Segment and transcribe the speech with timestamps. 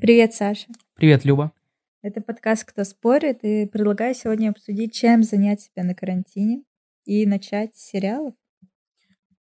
[0.00, 0.66] Привет, Саша.
[0.94, 1.52] Привет, Люба.
[2.02, 6.62] Это подкаст «Кто спорит?» и предлагаю сегодня обсудить, чем занять себя на карантине
[7.04, 8.34] и начать с сериалов.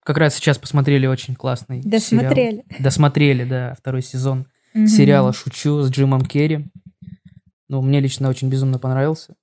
[0.04, 2.64] Как раз сейчас посмотрели очень классный Досмотрели.
[2.70, 2.80] сериал.
[2.80, 4.88] Досмотрели, да, второй сезон Мгм.
[4.88, 6.66] сериала «Шучу» с Джимом Керри.
[7.68, 9.36] Ну, мне лично очень безумно понравился.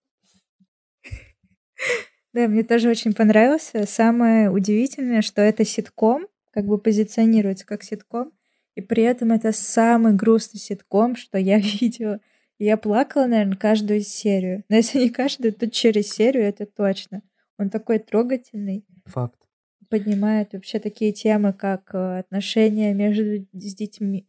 [2.35, 3.87] Да, мне тоже очень понравился.
[3.87, 8.33] Самое удивительное, что это ситком, как бы позиционируется как ситком,
[8.79, 12.21] и при этом это самый грустный ситком, что я видела.
[12.61, 14.63] Я плакала, наверное, каждую серию.
[14.69, 17.23] Но если не каждую, то через серию это точно.
[17.59, 18.87] Он такой трогательный.
[19.07, 19.41] Факт.
[19.89, 24.25] поднимает вообще такие темы, как э, отношения между с детьми.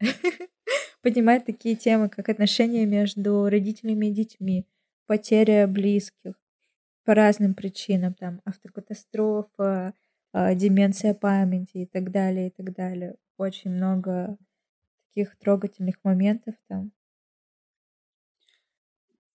[1.02, 4.66] Поднимает такие темы, как отношения между родителями и детьми,
[5.06, 6.34] потеря близких
[7.06, 9.94] по разным причинам, там автокатастрофа,
[10.34, 13.16] а, деменция памяти и так далее, и так далее.
[13.36, 14.36] Очень много
[15.08, 16.92] таких трогательных моментов там.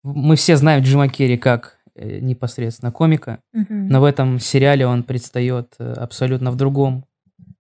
[0.03, 3.87] Мы все знаем Джима Керри как э, непосредственно комика, Мгм.
[3.87, 7.05] но в этом сериале он предстает э, абсолютно в другом,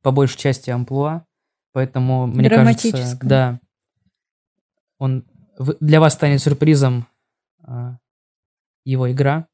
[0.01, 1.25] по большей части, амплуа.
[1.73, 3.59] Поэтому, мне кажется, да,
[4.97, 5.25] он
[5.79, 7.07] для вас станет сюрпризом
[7.61, 7.99] а,
[8.85, 9.47] его игра.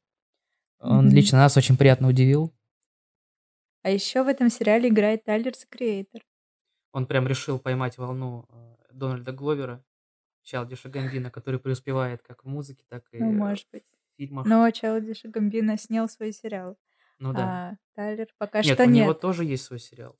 [0.78, 1.14] Он Мгм.
[1.14, 2.54] лично нас очень приятно удивил.
[3.82, 6.22] А еще в этом сериале играет Тайлер Креатор.
[6.96, 9.84] Он прям решил поймать волну э, Дональда Гловера,
[10.42, 13.82] Чалдиша Гамбина, который преуспевает как в музыке, так и Ну, может быть.
[13.82, 14.46] в фильмах.
[14.46, 16.78] Но Чалдиш Гамбина снял свой сериал.
[17.18, 17.42] Ну да.
[17.42, 19.02] А Тайлер пока Нет, что у нет.
[19.04, 20.16] него тоже есть свой сериал.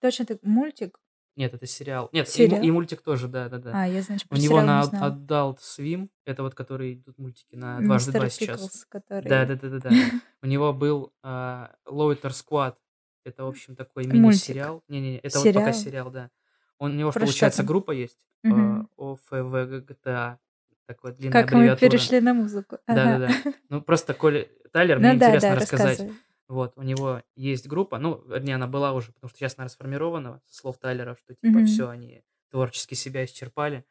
[0.00, 0.98] Точно так, мультик?
[1.36, 2.08] Нет, это сериал.
[2.12, 2.58] Нет, и, Сериал?
[2.60, 3.72] му- и мультик тоже, да, да, да.
[3.74, 5.26] А, я, значит, У про него сериал на не.
[5.26, 8.86] Adult Swim, это вот которые идут мультики на дважды два сейчас.
[8.88, 9.28] Который...
[9.28, 9.90] Да, да, да, да, да.
[10.42, 12.76] У него был а, Loiter Squad.
[13.24, 14.20] Это, в общем, такой Мультик.
[14.22, 14.82] мини-сериал.
[14.88, 15.84] Не-не, это вот пока Сериал?
[15.84, 16.30] сериал, да.
[16.78, 17.66] Он, у него, Про что получается, там?
[17.66, 18.26] группа есть.
[18.42, 18.88] Мгм.
[18.96, 20.38] ОФВГТА.
[20.86, 21.90] Такая длинная Как мы аббревиатура.
[21.90, 22.78] перешли на музыку.
[22.86, 23.18] Ага.
[23.18, 23.54] Да-да-да.
[23.70, 25.88] Ну, просто Коля Тайлер, Ну мне да, интересно да, рассказать.
[26.00, 26.14] рассказывай.
[26.46, 30.42] Вот, у него есть группа, ну, вернее, она была уже, потому что сейчас она расформирована,
[30.46, 31.66] со слов Тайлера, что, типа, Мгм.
[31.66, 33.84] все, они творчески себя исчерпали.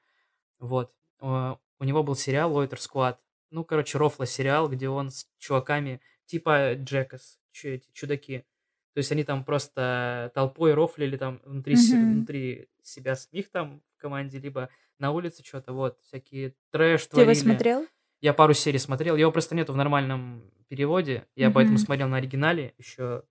[0.59, 0.93] Вот.
[1.19, 3.17] Э, У него был сериал Loiter Squad.
[3.49, 8.45] Ну, короче, рофла сериал, где он с чуваками, типа Джекас, чу- эти чудаки.
[8.93, 12.13] То есть они там просто толпой рофлили там внутри, Мгм.
[12.13, 17.23] внутри себя самих там в команде, либо на улице что-то, вот, всякие трэш Ты его
[17.25, 17.41] творили.
[17.41, 17.87] смотрел?
[18.21, 21.25] Я пару серий смотрел, его просто нету в нормальном переводе.
[21.35, 21.85] Я поэтому Мгм.
[21.85, 23.23] смотрел на оригинале еще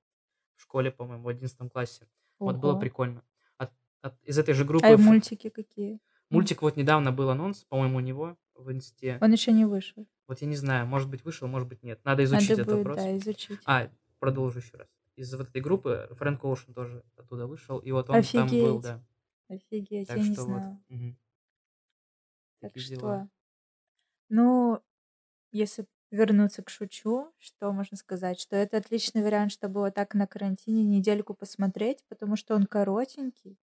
[0.56, 2.06] в школе, по-моему, в 11 классе.
[2.38, 2.80] Вот было Ого.
[2.80, 3.22] прикольно.
[3.56, 6.00] От- от- из этой же группы А ф- мультики какие?
[6.28, 9.18] мультик вот недавно был анонс, по-моему, у него в инсте.
[9.20, 10.06] Он еще не вышел.
[10.26, 12.00] Вот я не знаю, может быть вышел, может быть нет.
[12.04, 13.04] Надо изучить Надо этот будет, вопрос.
[13.04, 13.60] да, изучить.
[13.64, 14.88] А, продолжу еще раз.
[15.16, 18.80] Из вот этой группы Фрэнк Оушен тоже оттуда вышел, и вот он там был, Офигеть.
[18.80, 19.04] да.
[19.48, 20.64] Офигеть, Так я не что вот.
[20.64, 20.82] знала.
[20.88, 21.18] мгм.
[22.60, 23.28] Так Такие что, дела.
[24.28, 24.80] ну,
[25.52, 28.40] если вернуться к шучу, что можно сказать?
[28.40, 33.58] Что это отличный вариант, чтобы вот так на карантине недельку посмотреть, потому что он коротенький.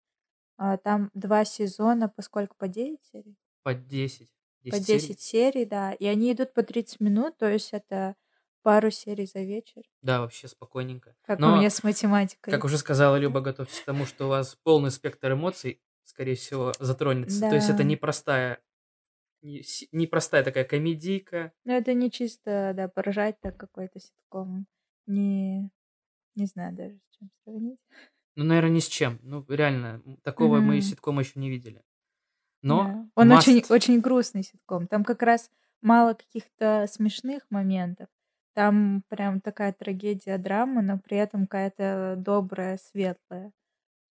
[0.59, 2.55] А, там два сезона, по сколько?
[2.57, 3.37] По 9 серий?
[3.63, 4.35] По 10.
[4.69, 5.19] По 10 серий.
[5.19, 5.93] 10 серий, да.
[5.93, 8.17] И они идут по 30 минут, то есть это
[8.63, 9.83] пару серий за вечер.
[10.03, 11.15] Да, вообще спокойненько.
[11.23, 12.53] Как Но у меня с математикой.
[12.53, 16.73] Как уже сказала Люба, готовьтесь к тому, что у вас полный спектр эмоций, скорее всего,
[16.79, 17.41] затронется.
[17.41, 17.85] То есть это Да.
[17.85, 18.61] непростая,
[19.93, 21.53] непростая такая комедийка.
[21.65, 24.67] Ну, это не чисто, да, поражать так какой-то ситком.
[25.07, 25.71] Не,
[26.35, 27.79] не знаю даже, с чем сравнить.
[28.37, 29.19] Ну, наверное, ни с чем.
[29.23, 30.83] Ну, реально, такого мы Мгм.
[30.83, 31.83] ситкома еще не видели.
[32.63, 33.11] Но Да.
[33.15, 34.87] Он очень, must- очень грустный ситком.
[34.89, 38.09] Там как раз мало каких-то смешных моментов.
[38.59, 43.53] Там прям такая трагедия, драма, но при этом какая-то добрая, светлая.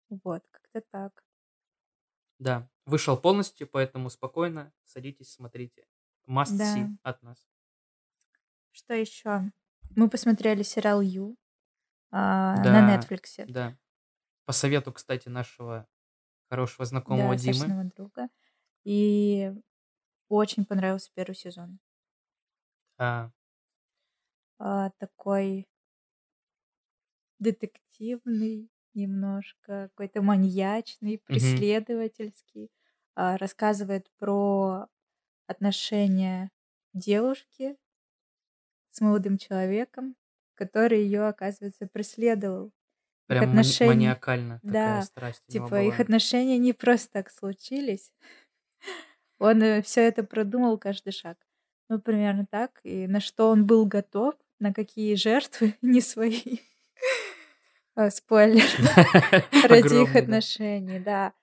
[0.09, 1.21] Вот, как-то так.
[2.39, 5.85] да, вышел полностью, поэтому спокойно садитесь, смотрите.
[6.29, 6.77] Must Да.
[6.77, 7.45] see от нас.
[8.71, 9.51] Что еще?
[9.97, 11.35] Мы посмотрели сериал Ю
[12.09, 13.43] а, Да, на Netflix.
[13.49, 13.77] Да.
[14.45, 15.89] По совету, кстати, нашего
[16.49, 17.91] хорошего знакомого Да, Димы.
[17.97, 18.29] Друга.
[18.85, 19.51] И
[20.29, 21.79] очень понравился первый сезон.
[22.97, 23.29] А,
[24.59, 25.67] А, такой
[27.39, 32.71] детективный немножко, какой-то маньячный, преследовательский.
[33.15, 34.87] А, рассказывает про
[35.47, 36.51] отношения
[36.93, 37.77] девушки
[38.89, 40.15] с молодым человеком,
[40.55, 42.71] который ее, оказывается, преследовал.
[43.29, 46.01] Их прям мани- отношения- маниакально такая Да, страсть Типа их была.
[46.01, 48.11] отношения не просто так случились.
[49.39, 51.37] Он все это продумал каждый шаг.
[51.89, 52.79] Ну, примерно так.
[52.83, 56.59] И на что он был готов, на какие жертвы, не свои.
[57.95, 58.63] А, Спойлер.
[59.67, 61.33] Ради их отношений, да.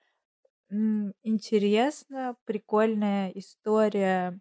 [0.69, 4.39] Интересно, прикольная история.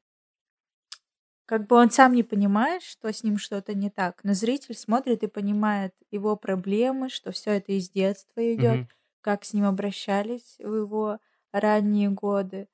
[1.46, 5.22] Как бы он сам не понимает, что с ним что-то не так, но зритель смотрит
[5.22, 8.88] и понимает его проблемы, что все это из детства идет,
[9.20, 11.18] как с ним обращались в его
[11.52, 12.68] ранние годы.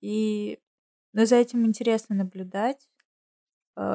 [0.00, 0.60] И
[1.12, 2.91] ну, за этим интересно наблюдать, э,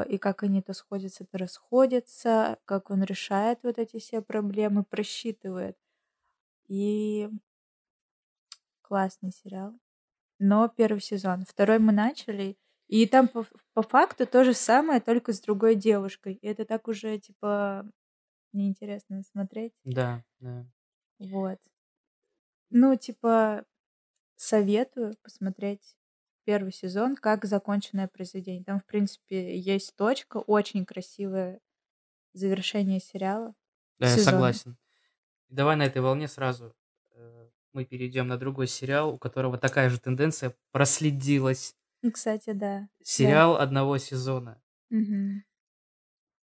[0.09, 5.77] и как они то сходятся, то расходятся, как он решает вот эти все проблемы, просчитывает.
[6.67, 7.29] И
[8.81, 9.73] классный сериал.
[10.39, 11.45] Но первый сезон.
[11.45, 12.57] Второй мы начали,
[12.87, 16.33] и там по, по факту то же самое, только с другой девушкой.
[16.35, 17.85] И это так уже, типа,
[18.53, 19.73] неинтересно смотреть.
[19.83, 20.65] Да, да.
[21.19, 21.59] Вот.
[22.69, 23.65] Ну, типа,
[24.35, 25.96] советую посмотреть
[26.47, 28.63] первый сезон как законченное произведение.
[28.63, 31.59] Там, в принципе, есть точка, очень красивое
[32.31, 33.53] завершение сериала.
[33.99, 34.31] Да, я сезона.
[34.31, 34.77] согласен.
[35.49, 36.73] Давай на этой волне сразу
[37.11, 41.75] э, мы перейдем на другой сериал, у которого такая же тенденция проследилась.
[42.01, 42.87] Ну, кстати, да.
[43.03, 44.61] Сериал одного сезона.
[44.89, 45.43] Мгм.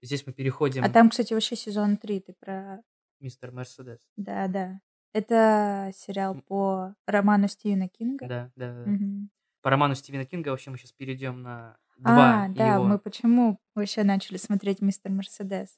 [0.02, 2.82] Здесь мы переходим А там, кстати, вообще сезон 3 ты про...
[3.20, 4.00] мистер Мерседес.
[4.16, 4.80] Да, да.
[5.12, 8.28] Это сериал по роману Стивена Кинга.
[8.30, 8.90] Да, да, да.
[8.90, 9.30] Мгм.
[9.62, 12.86] По роману Стивена Кинга вообще мы сейчас перейдем на два А, да, его.
[12.86, 15.78] мы почему вообще начали смотреть «Мистер Мерседес»?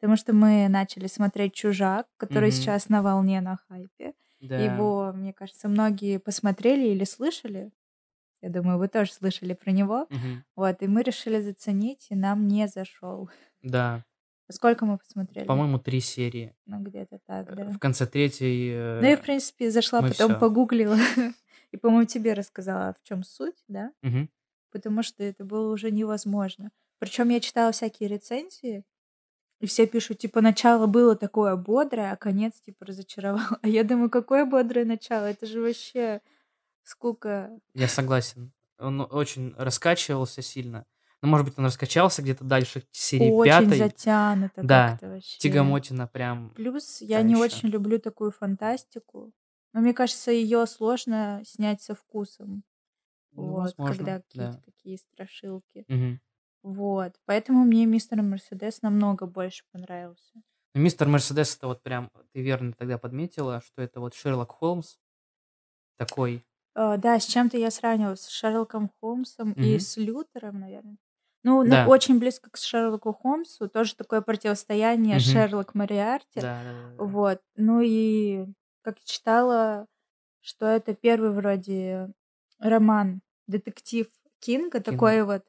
[0.00, 2.56] Потому что мы начали смотреть «Чужак», который Мгм.
[2.56, 4.14] сейчас на волне, на хайпе.
[4.40, 4.58] Да.
[4.58, 7.70] Его, мне кажется, многие посмотрели или слышали.
[8.42, 10.06] Я думаю, вы тоже слышали про него.
[10.08, 10.44] Мгм.
[10.56, 13.28] Вот, и мы решили заценить, и нам не зашел.
[13.62, 14.02] Да.
[14.50, 15.46] Сколько мы посмотрели?
[15.46, 16.56] По-моему, три серии.
[16.66, 17.64] Ну, где-то так, Э, да.
[17.70, 18.70] В конце третьей...
[19.00, 20.38] Ну, я, в э, принципе, зашла, потом всё.
[20.40, 20.96] погуглила.
[21.72, 23.92] И, по-моему, тебе рассказала, в чем суть, да?
[24.02, 24.28] мгм.
[24.72, 26.70] Потому что это было уже невозможно.
[26.98, 28.84] Причем я читала всякие рецензии,
[29.60, 33.40] и все пишут, типа, начало было такое бодрое, а конец, типа, разочаровал.
[33.62, 35.26] А я думаю, какое бодрое начало?
[35.26, 36.22] Это же вообще
[36.82, 37.50] сколько...
[37.74, 38.52] Я согласен.
[38.78, 40.86] Он очень раскачивался сильно.
[41.22, 43.78] Ну, может быть, он раскачался где-то дальше серии Очень пятой.
[43.78, 45.38] затянуто Да, вообще.
[45.38, 46.50] Тягомотина прям...
[46.54, 49.30] Плюс я та не очень люблю такую фантастику.
[49.72, 52.64] Но мне кажется, ее сложно снять со вкусом.
[53.32, 54.22] Ну, вот, возможно, когда да.
[54.22, 55.84] какие-то такие страшилки.
[55.88, 56.20] Мгм.
[56.62, 57.14] Вот.
[57.24, 60.42] Поэтому мне мистер Мерседес намного больше понравился.
[60.74, 62.10] Ну, Мистер Мерседес, это вот прям...
[62.32, 64.96] Ты верно тогда подметила, что это вот Шерлок Холмс
[65.96, 66.44] такой...
[66.76, 69.80] Э, да, с чем-то я сравнивала с Шерлоком Холмсом и Мгм.
[69.80, 70.96] с Лютером, наверное.
[71.42, 71.88] Ну, ну, Да.
[71.88, 73.68] очень близко к Шерлоку Холмсу.
[73.68, 75.22] Тоже такое противостояние Мгм.
[75.24, 76.40] Шерлок Мариарти.
[76.40, 77.04] Да, да, да, да.
[77.04, 77.40] Вот.
[77.56, 78.46] Ну и
[78.82, 79.86] как я читала,
[80.40, 82.12] что это первый вроде
[82.58, 84.06] роман, детектив
[84.38, 84.80] Кинга, Кинга.
[84.80, 85.44] такой вот,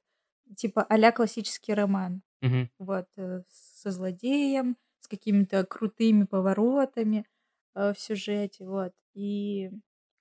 [0.56, 2.22] типа а классический роман.
[2.42, 2.69] Мгм.
[2.80, 7.25] Вот, э, со злодеем, с какими-то крутыми поворотами
[7.75, 8.94] э, в сюжете, вот.
[9.13, 9.72] И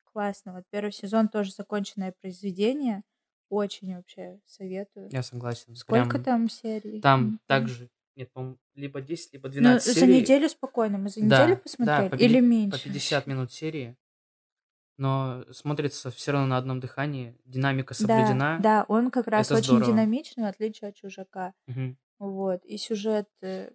[0.05, 0.55] классно.
[0.55, 3.03] Вот первый сезон тоже законченное произведение.
[3.49, 5.09] Очень вообще советую.
[5.11, 5.75] Я согласен.
[5.75, 7.01] Сколько Прям там серий?
[7.01, 7.91] Там также...
[8.21, 10.21] Нет, по-моему, либо 10, либо Ну, 12 за серий.
[10.21, 10.99] неделю спокойно.
[10.99, 12.09] Мы за Да, неделю да, посмотрели?
[12.11, 12.79] по, Или меньше?
[12.79, 13.97] по 50 минут серии.
[14.99, 17.35] Но смотрится все равно на одном дыхании.
[17.47, 18.61] Динамика Да, соблюдена.
[18.63, 19.93] да, он как раз Это очень здорово.
[19.93, 21.55] динамичный, в отличие от чужака.
[21.67, 21.97] Мгм.
[22.19, 22.63] Вот.
[22.67, 23.71] И сюжет, э,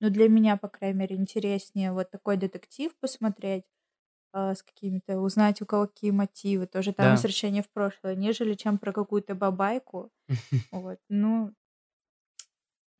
[0.00, 3.64] ну, для меня, по крайней мере, интереснее вот такой детектив посмотреть,
[4.32, 7.12] а, с какими-то, узнать, у кого какие мотивы, тоже там Да.
[7.12, 10.10] возвращение в прошлое, нежели чем про какую-то бабайку.
[10.72, 10.98] Вот.
[11.08, 11.52] Ну,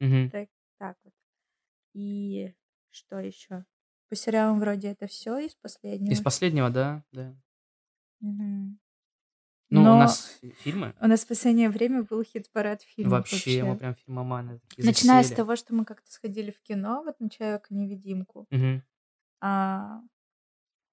[0.06, 0.30] Мгм.
[0.30, 1.12] так, так вот.
[1.94, 2.54] И
[2.90, 3.64] что еще?
[4.10, 6.22] По сериалам вроде это все из Из последнего.
[6.22, 7.34] последнего, да, да.
[8.20, 8.78] Мгм.
[9.70, 10.94] Ну, у Но нас фи- фильмы.
[11.00, 13.78] у нас в последнее время был хит-парад фильмов Вообще, мы вообще.
[13.78, 15.36] прям фильмоманы Начиная с засели.
[15.36, 18.46] того, что мы как-то сходили в кино, вот на Человека-невидимку.
[18.50, 18.82] Мгм.
[19.40, 20.00] А,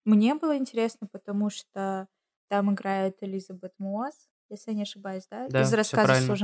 [0.05, 2.07] мне было интересно, потому что
[2.49, 6.35] там играет Элизабет Мосс, если я не ошибаюсь, да, Да, из рассказа правильно.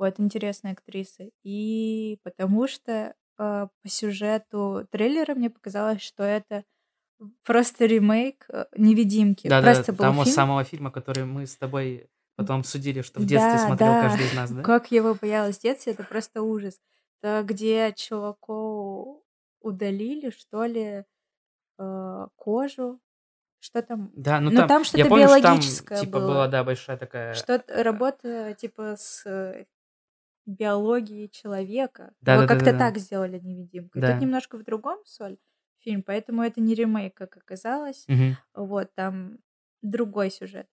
[0.00, 1.28] Вот, интересная актриса.
[1.42, 6.64] И потому что а, по сюжету трейлера мне показалось, что это
[7.44, 9.46] просто ремейк э, невидимки.
[9.46, 10.34] Да, да, Просто был того фильм.
[10.34, 14.00] самого фильма, который мы с тобой потом обсудили, что в детстве Да, смотрел да.
[14.00, 14.62] каждый из нас, да?
[14.62, 16.80] Как я его боялась в детстве, это просто ужас.
[17.22, 19.22] Это где чуваку
[19.60, 21.04] удалили, что ли,
[21.78, 23.00] э, кожу.
[23.58, 24.10] Что там?
[24.14, 26.26] Да, ну Ну, там, там я что-то помню, что там биологическое типа было.
[26.26, 27.34] была, да, большая такая...
[27.34, 29.26] Что-то работа типа с
[30.46, 32.14] биологией человека.
[32.20, 32.78] Да, да, да, как-то да, да.
[32.78, 34.02] так сделали невидимкой.
[34.02, 34.20] Тут Да.
[34.20, 35.38] немножко в другом соль
[35.78, 38.06] фильм, поэтому это не ремейк, как оказалось.
[38.08, 38.36] Мгм.
[38.54, 39.38] Вот, там
[39.82, 40.66] другой сюжет.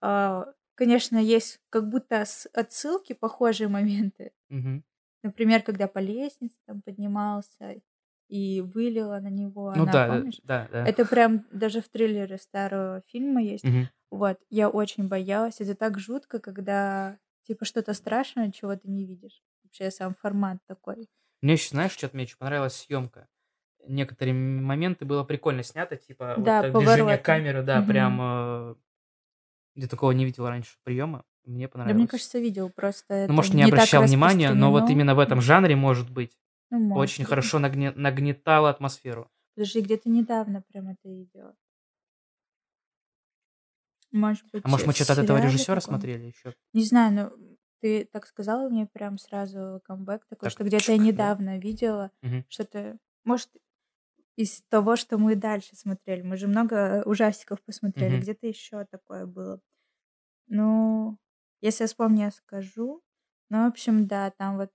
[0.00, 2.24] А, Конечно, есть как будто
[2.54, 4.32] отсылки, похожие моменты.
[4.50, 4.82] Мгм.
[5.22, 7.80] Например, когда по лестнице там поднимался,
[8.28, 10.40] и вылила на него Ну она, да, э, помнишь?
[10.44, 10.84] да, да.
[10.86, 13.64] Это прям даже в триллере старого фильма есть.
[13.64, 13.88] Мгм.
[14.10, 15.60] Вот, я очень боялась.
[15.60, 19.42] Это так жутко, когда типа что-то страшное, чего ты не видишь.
[19.64, 21.08] Вообще сам формат такой.
[21.40, 23.26] Мне еще, знаешь, что-то мне еще понравилась съемка.
[23.86, 27.22] Некоторые моменты было прикольно снято, типа вот Да, движение повороты.
[27.22, 28.22] камеры, да, прям Мгм.
[28.22, 28.74] э,
[29.76, 31.24] я такого не видел раньше приема.
[31.44, 32.10] Мне Да, мне понравилось.
[32.10, 36.10] кажется, видел, просто Ну, может, не обращал внимания, но вот именно в этом жанре, может
[36.10, 36.36] быть,
[36.70, 37.28] Ну, может очень быть.
[37.30, 39.30] хорошо нагне- нагнетало атмосферу.
[39.54, 41.54] Подожди, где-то недавно прям это видела.
[44.12, 45.80] Может быть, А может, мы что-то от этого режиссера каком-то?
[45.80, 46.54] смотрели еще?
[46.74, 47.32] Не знаю, но
[47.80, 51.30] ты так сказала, мне прям сразу камбэк такой, Так, что где-то я чик, да?
[51.30, 52.44] недавно видела Мгм.
[52.48, 53.50] что-то, может,
[54.36, 56.22] из того, что мы дальше смотрели.
[56.22, 58.22] Мы же много ужастиков посмотрели, Мгм.
[58.22, 59.60] где-то еще такое было.
[60.48, 61.18] Ну,
[61.62, 63.02] если я вспомню, я скажу.
[63.50, 64.72] Ну, в общем, да, там вот,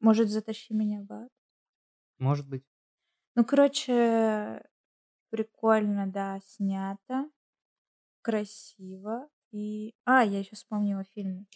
[0.00, 1.30] может, затащи меня в ад.
[2.18, 2.64] Может быть.
[3.36, 4.64] Ну, короче,
[5.30, 7.30] прикольно, да, снято,
[8.28, 9.26] красиво.
[9.52, 9.94] И...
[10.04, 11.46] А, я еще вспомнила фильм.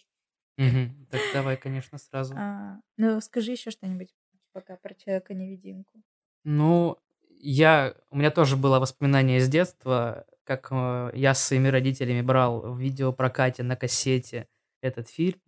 [0.57, 2.33] Так давай, конечно, сразу.
[2.35, 4.13] А, ну, скажи еще что-нибудь
[4.53, 6.01] пока про Человека-невидимку.
[6.43, 6.97] Ну,
[7.39, 12.61] я, у меня тоже было воспоминание из детства, как э, я с своими родителями брал
[12.61, 14.47] в видеопрокате на кассете
[14.81, 15.39] этот фильм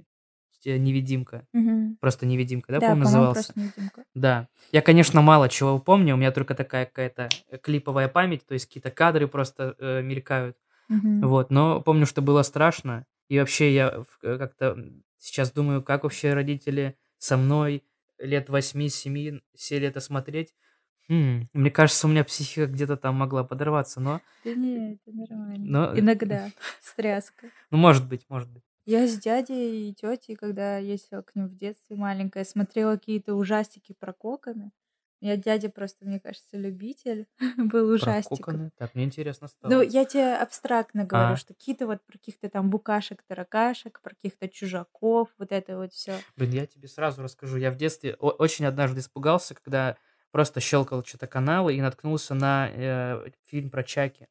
[0.64, 1.48] «Невидимка».
[1.54, 1.98] Мгм.
[2.00, 3.54] Просто «Невидимка», да, Да, по-моему, назывался?
[3.54, 4.04] просто невидимка.
[4.14, 4.48] Да.
[4.72, 8.68] Я, конечно, мало чего помню, у меня только такая какая-то э, клиповая память, то есть
[8.68, 10.58] какие-то кадры просто э, мелькают.
[10.90, 11.22] Мгм.
[11.22, 13.06] Вот, но помню, что было страшно.
[13.30, 14.78] И вообще я э, как-то
[15.18, 17.84] сейчас думаю, как вообще родители со мной
[18.20, 20.54] лет 8-7 сели это смотреть.
[21.10, 25.66] Хм, мне кажется, у меня психика где-то там могла подорваться, но, Да не, это нормально.
[25.66, 26.52] но, Иногда.
[26.82, 27.52] Стряска.
[27.72, 28.64] ну, может быть, может быть.
[28.86, 33.94] Я с дядей и тетей, когда ездила к ним в детстве маленькая, смотрела какие-то ужастики
[33.94, 34.72] про коконы.
[35.22, 38.72] Я дядя просто, мне кажется, любитель был коконы.
[38.78, 39.82] Так, мне интересно Ну, стало.
[39.82, 44.48] я тебе абстрактно говорю, А, что какие-то вот про каких-то там букашек, таракашек, про каких-то
[44.50, 46.20] чужаков, вот это вот все.
[46.36, 47.58] блин, я тебе сразу расскажу.
[47.58, 49.98] Я в детстве очень однажды испугался, когда
[50.32, 54.28] просто щелкал что-то каналы и наткнулся на э, фильм про Чаки.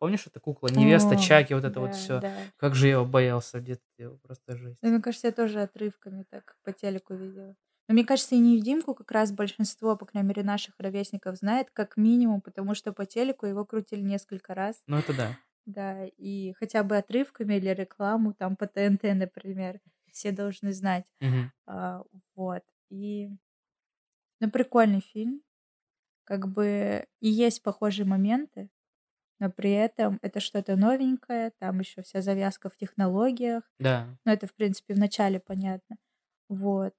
[0.00, 0.68] Помнишь, эта кукла?
[0.68, 2.20] Невеста О, Чаки, вот это вот да, все.
[2.20, 2.34] да.
[2.56, 4.78] Как же я его боялся в детстве, просто жесть.
[4.82, 7.54] Ну, мне кажется, я тоже отрывками так по телеку видела.
[7.88, 11.96] Но мне кажется, и невидимку как раз большинство, по крайней мере, наших ровесников знает как
[11.96, 14.82] минимум, потому что по телеку его крутили несколько раз.
[14.86, 15.36] Ну, это да.
[15.66, 19.80] Да, и хотя бы отрывками или рекламу, там по ТНТ, например,
[20.12, 21.06] все должны знать.
[21.20, 21.50] Мгм.
[21.66, 22.02] А,
[22.36, 22.62] вот.
[22.90, 23.30] И,
[24.40, 25.42] ну, прикольный фильм.
[26.24, 28.70] Как бы и есть похожие моменты,
[29.40, 33.64] но при этом это что-то новенькое, там еще вся завязка в технологиях.
[33.78, 34.16] Да.
[34.26, 35.96] Ну, это, в принципе, в начале понятно.
[36.48, 36.94] Вот.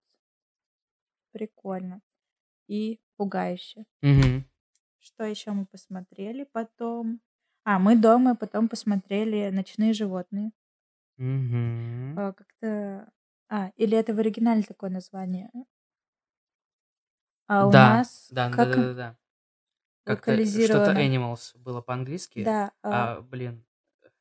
[1.36, 2.00] Прикольно.
[2.70, 3.84] И пугающе.
[4.02, 4.46] Мгм.
[5.00, 7.20] Что еще мы посмотрели потом?
[7.66, 10.52] А, мы дома потом посмотрели «Ночные животные».
[11.18, 12.18] Мгм.
[12.18, 13.12] А, как-то...
[13.50, 15.50] А, или это в оригинале такое название?
[17.48, 19.18] А у Да, нас да, да, как да, да, да.
[20.06, 20.92] Как-то что-то?
[20.92, 23.66] Animals было по-английски, Да, а, а, блин,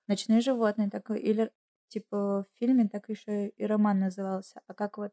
[0.09, 1.21] «Ночные животные» такой.
[1.21, 1.53] Или
[1.87, 4.61] типа в фильме так еще и роман назывался.
[4.67, 5.13] А как вот...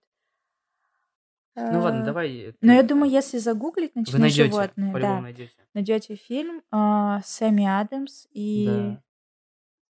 [1.56, 5.54] ну ладно, а, давай Ну, я думаю, если загуглить вы «Ночные найдете, животные», да, найдете.
[5.74, 9.02] найдете фильм а, Сэмми Адамс и Да.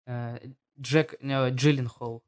[0.06, 0.38] Э,
[0.78, 2.22] Джек э, Джилленхол,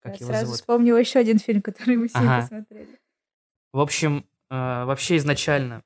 [0.00, 0.60] как его сразу зовут.
[0.60, 2.42] вспомнила еще один фильм, который мы с ней Ага.
[2.42, 2.98] посмотрели.
[3.72, 5.82] В общем, э, вообще изначально,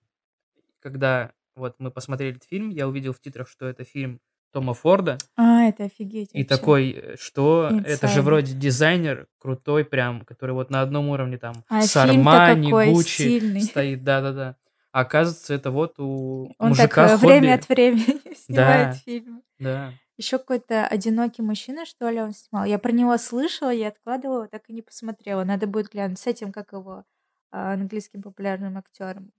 [0.80, 4.20] когда вот мы посмотрели этот фильм, я увидел в титрах, что это фильм
[4.52, 6.44] Тома Форда, А, это офигеть и вообще.
[6.56, 11.64] такой, э, что это же вроде дизайнер крутой прям, который вот на одном уровне там
[11.68, 13.62] А с Армани, Гуччи стильный.
[13.62, 14.56] стоит, да-да-да.
[14.90, 17.60] А оказывается, это вот у Он так мужика э, время хобби.
[17.60, 19.42] от времени снимает Да, фильмы.
[19.58, 19.92] да.
[20.16, 22.64] Еще какой-то одинокий мужчина, что ли, он снимал.
[22.64, 25.44] Я про него слышала, я откладывала, так и не посмотрела.
[25.44, 27.04] Надо будет глянуть с этим, как его,
[27.52, 29.30] а, английским популярным актером.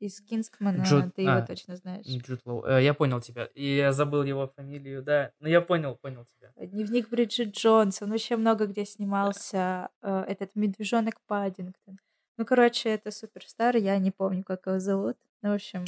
[0.00, 2.04] Из Кингсмана, Джуд, ты его а, точно знаешь.
[2.06, 2.64] Джуд Лоу.
[2.64, 3.46] Э, Я понял тебя.
[3.54, 5.32] И я забыл его фамилию, да.
[5.40, 6.52] Ну, я понял, понял тебя.
[6.56, 9.88] Дневник Бриджит Джонс, он вообще много где снимался.
[10.02, 11.98] э, Этот медвежонок Паддингтон.
[12.36, 15.16] Ну, короче, это суперстар, я не помню, как его зовут.
[15.42, 15.84] Ну, в общем,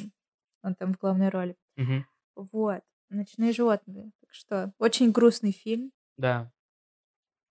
[0.62, 1.56] он там в главной роли.
[1.76, 2.06] Мгм.
[2.36, 2.82] Вот.
[3.08, 4.10] «Ночные животные».
[4.20, 6.50] Так что, очень грустный фильм Да.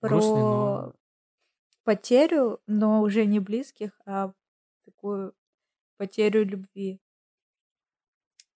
[0.01, 0.93] Грустный, про но...
[1.83, 4.33] потерю, но уже не близких, а
[4.85, 5.33] такую
[5.97, 7.01] потерю любви.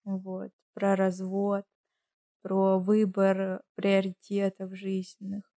[0.04, 0.52] Вот.
[0.74, 1.66] Про развод,
[2.42, 5.52] про выбор приоритетов жизненных.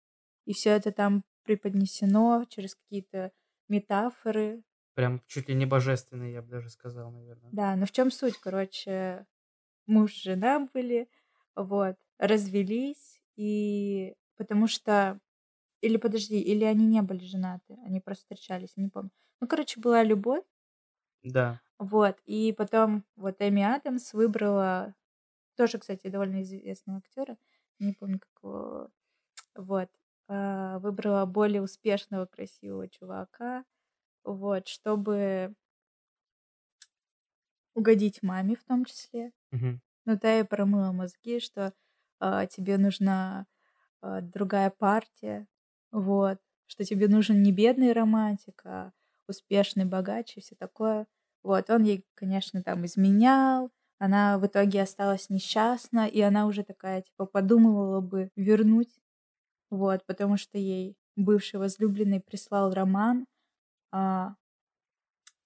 [0.46, 3.32] И все это там преподнесено через какие-то
[3.68, 7.50] метафоры, Прям чуть ли не божественный, я бы даже сказал, наверное.
[7.52, 8.36] Да, но в чем суть?
[8.36, 9.26] Короче,
[9.86, 11.08] муж и жена были,
[11.56, 15.20] вот, развелись, и потому что...
[15.82, 19.10] Или подожди, или они не были женаты, они просто встречались, не помню.
[19.40, 20.44] Ну, короче, была любовь,
[21.22, 21.60] Да.
[21.80, 24.94] Вот, и потом вот Эми Адамс выбрала,
[25.56, 27.38] тоже, кстати, довольно известного актера,
[27.80, 28.90] не помню, как его,
[29.56, 29.90] вот,
[30.28, 33.64] а, выбрала более успешного, красивого чувака,
[34.24, 35.54] вот, чтобы
[37.74, 39.32] угодить маме в том числе.
[39.52, 39.80] Мгм.
[40.06, 41.74] Ну, та ей промыла мозги, что
[42.20, 43.46] а, тебе нужна
[44.02, 45.48] а, другая партия,
[45.92, 48.92] вот, что тебе нужен не бедный романтик, а
[49.28, 51.06] успешный богач и все такое.
[51.42, 57.02] Вот, он ей, конечно, там изменял, она в итоге осталась несчастна, и она уже такая,
[57.02, 59.00] типа, подумывала бы вернуть,
[59.70, 63.26] вот, потому что ей бывший возлюбленный прислал роман,
[63.92, 64.36] а,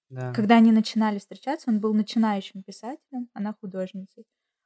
[0.09, 0.33] Да.
[0.33, 4.25] когда они начинали встречаться, он был начинающим писателем, она художницей.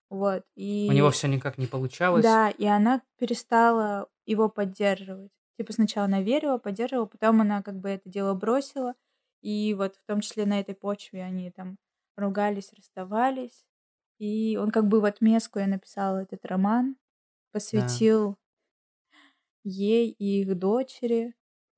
[0.09, 0.43] Вот.
[0.87, 2.23] У него И все никак не получалось.
[2.23, 5.31] да, и она перестала его поддерживать.
[5.57, 8.95] Типа сначала она верила, поддерживала, потом она как бы это дело бросила.
[9.41, 11.77] И вот в том числе на этой почве они там
[12.17, 13.65] ругались, расставались.
[14.19, 16.97] И он как бы в отместку я написала этот роман,
[17.73, 18.03] Да.
[18.03, 18.37] посвятил
[19.63, 21.35] ей и их дочери.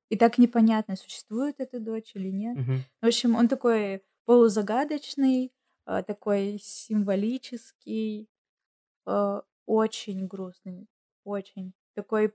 [0.10, 2.60] И так непонятно, существует эта дочь или нет.
[2.60, 2.84] Мгм.
[3.02, 5.54] В общем, он такой полузагадочный,
[5.86, 8.30] а, такой символический,
[9.06, 10.88] а, очень грустный,
[11.26, 11.74] очень.
[11.96, 12.34] Такой,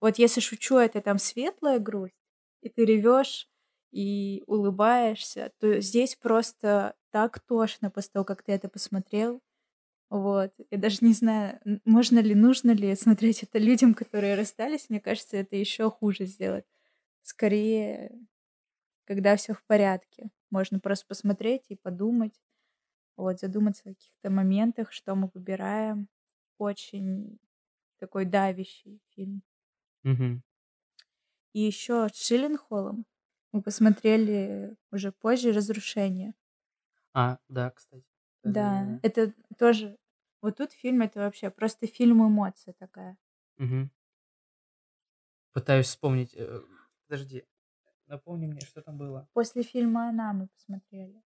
[0.00, 2.16] вот если шучу, это там светлая грусть,
[2.62, 3.50] и ты ревешь
[3.94, 9.40] и улыбаешься, то здесь просто так тошно после того, как ты это посмотрел.
[10.10, 10.52] Вот.
[10.70, 14.90] Я даже не знаю, можно ли, нужно ли смотреть это людям, которые расстались.
[14.90, 16.66] Мне кажется, это еще хуже сделать.
[17.22, 18.12] Скорее,
[19.06, 20.30] когда все в порядке.
[20.50, 22.40] Можно просто посмотреть и подумать,
[23.16, 26.08] вот, задуматься о каких-то моментах, что мы выбираем.
[26.58, 27.38] Очень
[28.00, 29.42] такой давящий фильм.
[30.04, 30.42] Мгм.
[31.54, 33.06] И еще с Шилленхолом
[33.54, 36.34] мы посмотрели уже позже «Разрушение».
[37.12, 38.04] А, да, кстати.
[38.42, 39.96] Да, это тоже...
[40.42, 43.16] Вот тут фильм, это вообще просто фильм эмоция такая.
[43.58, 43.90] Мгм.
[45.52, 46.34] Пытаюсь вспомнить.
[46.36, 46.60] э,
[47.06, 47.44] Подожди.
[48.06, 49.28] Напомни мне, что там было.
[49.32, 51.22] После фильма «Она» мы посмотрели.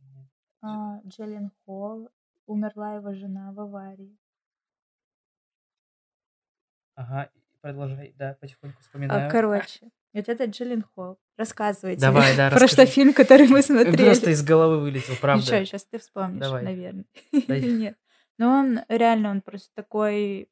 [0.00, 0.28] Мгм.
[0.60, 2.08] А, Джиллен Холл,
[2.46, 4.18] умерла его жена в аварии.
[6.94, 7.30] Ага,
[7.60, 8.14] продолжай.
[8.16, 9.30] Да, потихоньку А, вспоминаю.
[9.30, 11.18] короче, вот это Джиллен Холл.
[11.36, 12.00] Рассказывайте.
[12.00, 12.90] Давай, да, Просто расскажи.
[12.90, 14.04] фильм, который мы смотрели.
[14.04, 15.64] Просто из головы вылетел, Ничего, правда.
[15.64, 16.62] сейчас ты вспомнишь, Давай.
[16.62, 17.04] наверное.
[17.32, 17.96] Нет.
[18.38, 20.48] Но он реально, он просто такой,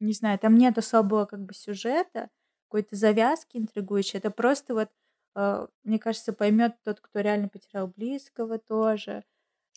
[0.00, 2.28] не знаю, там нет особого как бы сюжета,
[2.68, 4.18] какой-то завязки интригующей.
[4.18, 4.88] Это просто вот,
[5.36, 9.24] э, мне кажется, поймет тот, кто реально потерял близкого тоже,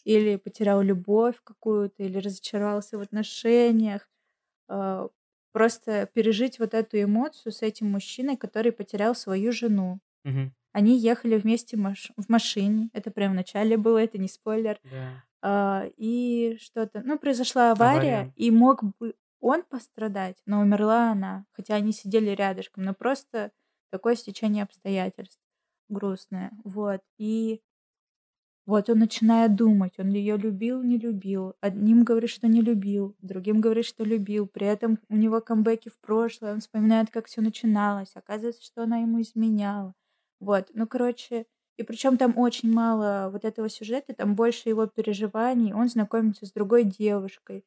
[0.03, 4.09] или потерял любовь какую-то, или разочаровался в отношениях.
[4.69, 5.07] Э,
[5.53, 9.99] Просто пережить вот эту эмоцию с этим мужчиной, который потерял свою жену.
[10.25, 10.53] Мгм.
[10.73, 12.89] Они ехали вместе маш- в машине.
[12.93, 14.79] Это прям в начале было, это не спойлер.
[14.83, 15.23] Да.
[15.41, 18.33] А, и что-то, ну, произошла авария, Авария.
[18.35, 23.51] и мог бы он пострадать, но умерла она, хотя они сидели рядышком, но просто
[23.91, 25.39] такое стечение обстоятельств
[25.89, 27.61] грустное, вот, и
[28.65, 33.61] вот он начинает думать, он ее любил, не любил, одним говорит, что не любил, другим
[33.61, 38.11] говорит, что любил, при этом у него камбэки в прошлое, он вспоминает, как все начиналось,
[38.15, 39.93] оказывается, что она ему изменяла,
[40.39, 41.45] вот, ну, короче,
[41.77, 45.73] и причем там очень мало вот этого сюжета, там больше его переживаний.
[45.73, 47.65] Он знакомится с другой девушкой,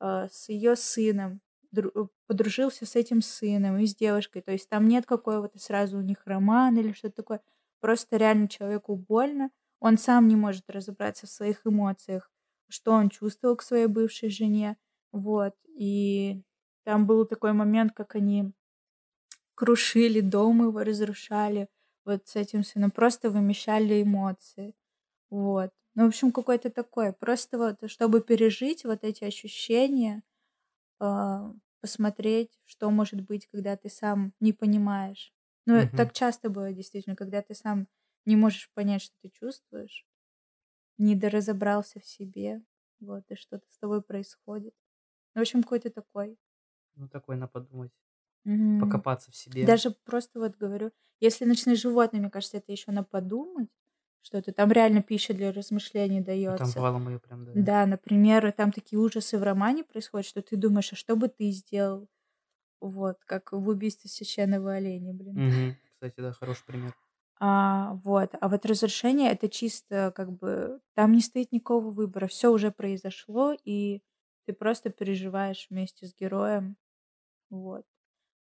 [0.00, 1.40] а, с ее сыном,
[1.76, 1.82] э,
[2.26, 4.42] подружился с этим сыном и с девушкой.
[4.42, 7.40] То есть там нет какого-то сразу у них романа или что-то такое.
[7.80, 9.50] Просто реально человеку больно.
[9.80, 12.30] Он сам не может разобраться в своих эмоциях,
[12.68, 14.76] что он чувствовал к своей бывшей жене.
[15.12, 15.54] Вот.
[15.74, 16.42] И
[16.84, 18.52] там был такой момент, как они
[19.54, 21.68] крушили дом его, разрушали
[22.04, 24.74] вот с этим сыном, просто вымещали эмоции.
[25.30, 25.70] Вот.
[25.94, 27.12] Ну, в общем, какой-то такой.
[27.14, 30.22] Просто вот, чтобы пережить вот эти ощущения,
[31.00, 35.32] а, посмотреть, что может быть, когда ты сам не понимаешь.
[35.66, 35.90] Ну, Мгм.
[35.94, 37.88] так часто бывает, действительно, когда ты сам
[38.28, 40.06] не можешь понять, что ты чувствуешь,
[40.98, 42.62] не доразобрался в себе,
[43.00, 44.74] вот, и что-то с тобой происходит.
[45.34, 46.38] Ну, В общем, какой-то такой.
[46.96, 47.92] Ну, такой на подумать.
[48.44, 49.04] Мгм.
[49.04, 49.72] Покопаться в себе.
[49.72, 53.70] Даже просто вот говорю, если ночные животные, мне кажется, это еще на подумать,
[54.22, 56.74] что-то там реально пища для размышлений Ну, Там дается.
[56.74, 57.54] валом ее прям, да.
[57.54, 61.50] Да, например, там такие ужасы в романе происходят, что ты думаешь, а что бы ты
[61.52, 62.08] сделал?
[62.80, 65.44] Вот, как в убийстве священного оленя, блин.
[65.44, 65.78] Мгм.
[65.94, 66.94] Кстати, да, хороший пример.
[67.40, 68.34] А, вот.
[68.40, 72.26] А вот разрушение это чисто как бы там не стоит никакого выбора.
[72.26, 74.02] Все уже произошло, и
[74.46, 76.76] ты просто переживаешь вместе с героем.
[77.50, 77.84] Вот.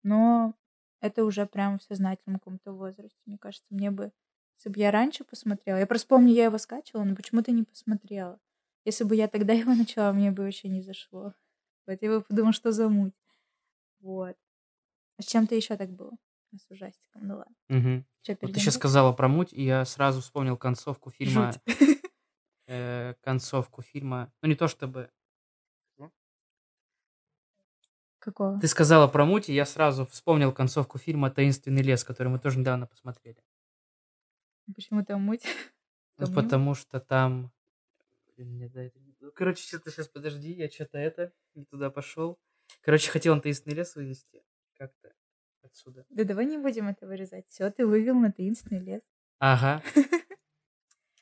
[0.03, 0.55] Но
[1.01, 3.19] это уже прям в сознательном каком-то возрасте.
[3.25, 4.11] Мне кажется, мне бы,
[4.57, 8.39] если бы я раньше посмотрела, я просто помню, я его скачивала, но почему-то не посмотрела.
[8.85, 11.33] Если бы я тогда его начала, мне бы вообще не зашло.
[11.87, 13.13] Вот я бы подумала, что за муть.
[14.01, 14.37] Вот.
[15.17, 16.13] А с чем-то еще так было?
[16.57, 17.55] С ужастиком, ну ладно.
[17.67, 18.05] Мгм.
[18.23, 21.51] Чё, Вот ты сейчас сказала про муть, и я сразу вспомнил концовку фильма.
[21.51, 21.61] Жуть.
[22.67, 24.31] э, концовку фильма.
[24.41, 25.11] Ну, не то чтобы...
[28.19, 28.59] Какого?
[28.59, 32.59] Ты сказала про муть, и я сразу вспомнил концовку фильма «Таинственный лес», который мы тоже
[32.59, 33.41] недавно посмотрели.
[34.75, 35.43] Почему там муть?
[36.17, 37.49] Ну, потому что там...
[38.35, 42.37] Ну, короче, что-то сейчас, подожди, я что-то это, не туда пошел.
[42.81, 45.13] Короче, хотел он «Таинственный лес» вывести как-то
[45.69, 46.05] отсюда.
[46.09, 47.45] Да давай не будем это вырезать.
[47.49, 49.01] Все, ты вывел на таинственный лес.
[49.39, 49.81] Ага.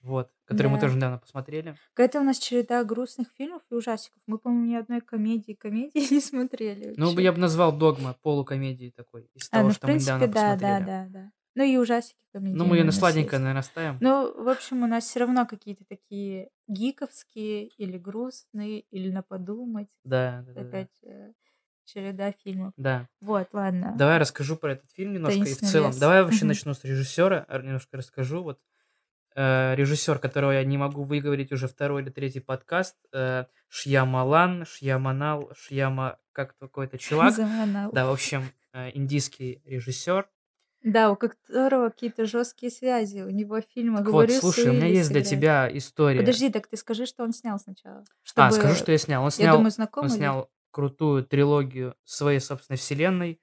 [0.03, 0.81] Вот, который мы Да.
[0.81, 1.75] тоже недавно посмотрели.
[1.93, 4.21] Какая-то у нас череда грустных фильмов и ужастиков.
[4.25, 6.93] Мы, по-моему, ни одной комедии комедии не смотрели.
[6.97, 10.33] Ну, я бы назвал «Догма» полукомедией такой, из А, того, ну, что мы недавно да,
[10.33, 10.85] да, посмотрели.
[10.85, 11.31] да, да.
[11.55, 12.55] Ну и ужастики комедии.
[12.55, 13.97] Ну, мы ее на сладенькое, наверное, ставим.
[13.99, 19.89] Ну, в общем, у нас все равно какие-то такие гиковские или грустные, или на подумать.
[20.03, 21.33] Да, да, да, да.
[21.87, 22.73] Череда фильмов.
[22.75, 23.07] Да.
[23.21, 23.93] Вот, ладно.
[23.97, 25.87] Давай расскажу про этот фильм немножко и в «Таинственный целом.
[25.91, 25.97] лес».
[25.97, 28.43] Давай вообще начну с режиссера, а, немножко расскажу.
[28.43, 28.59] Вот
[29.35, 35.51] э, режиссер, которого я не могу выговорить уже второй или третий подкаст, э, Шьямалан, Шьяманал,
[35.55, 37.33] Шьяма, как какой-то чувак.
[37.33, 37.91] Заманал.
[37.93, 40.27] Да, в общем, э, индийский режиссер.
[40.83, 43.21] Да, у которого какие-то жесткие связи.
[43.21, 46.19] У него в фильмах Так говорю, вот, слушай, у меня есть для тебя история.
[46.19, 47.99] Подожди, так ты скажи, что он снял сначала.
[48.01, 49.21] А, Чтобы, скажу, что я снял.
[49.21, 50.09] Он Я снял, думаю, он знакомый.
[50.09, 50.17] вид.
[50.17, 53.39] снял крутую трилогию своей собственной вселенной,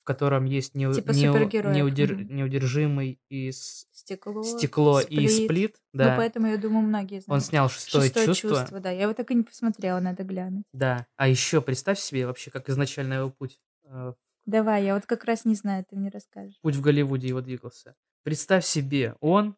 [0.00, 1.34] в котором есть неу- Типа неу-
[1.72, 4.42] неудер- неудержимый и с- Стекло.
[4.42, 5.76] стекло и сплит.
[5.92, 6.16] Ну, Да.
[6.16, 7.28] поэтому, я думаю, многие знают.
[7.28, 8.50] Он снял шестое, Шестое чувство.
[8.50, 8.90] чувство, да.
[8.90, 10.64] Я его так и не посмотрела, надо глянуть.
[10.72, 11.06] Да.
[11.16, 13.60] А еще представь себе вообще, как изначально его путь.
[13.84, 16.58] э, Давай, я вот как раз не знаю, ты мне расскажешь.
[16.62, 17.94] Путь в Голливуде его двигался.
[18.24, 19.54] Представь себе, он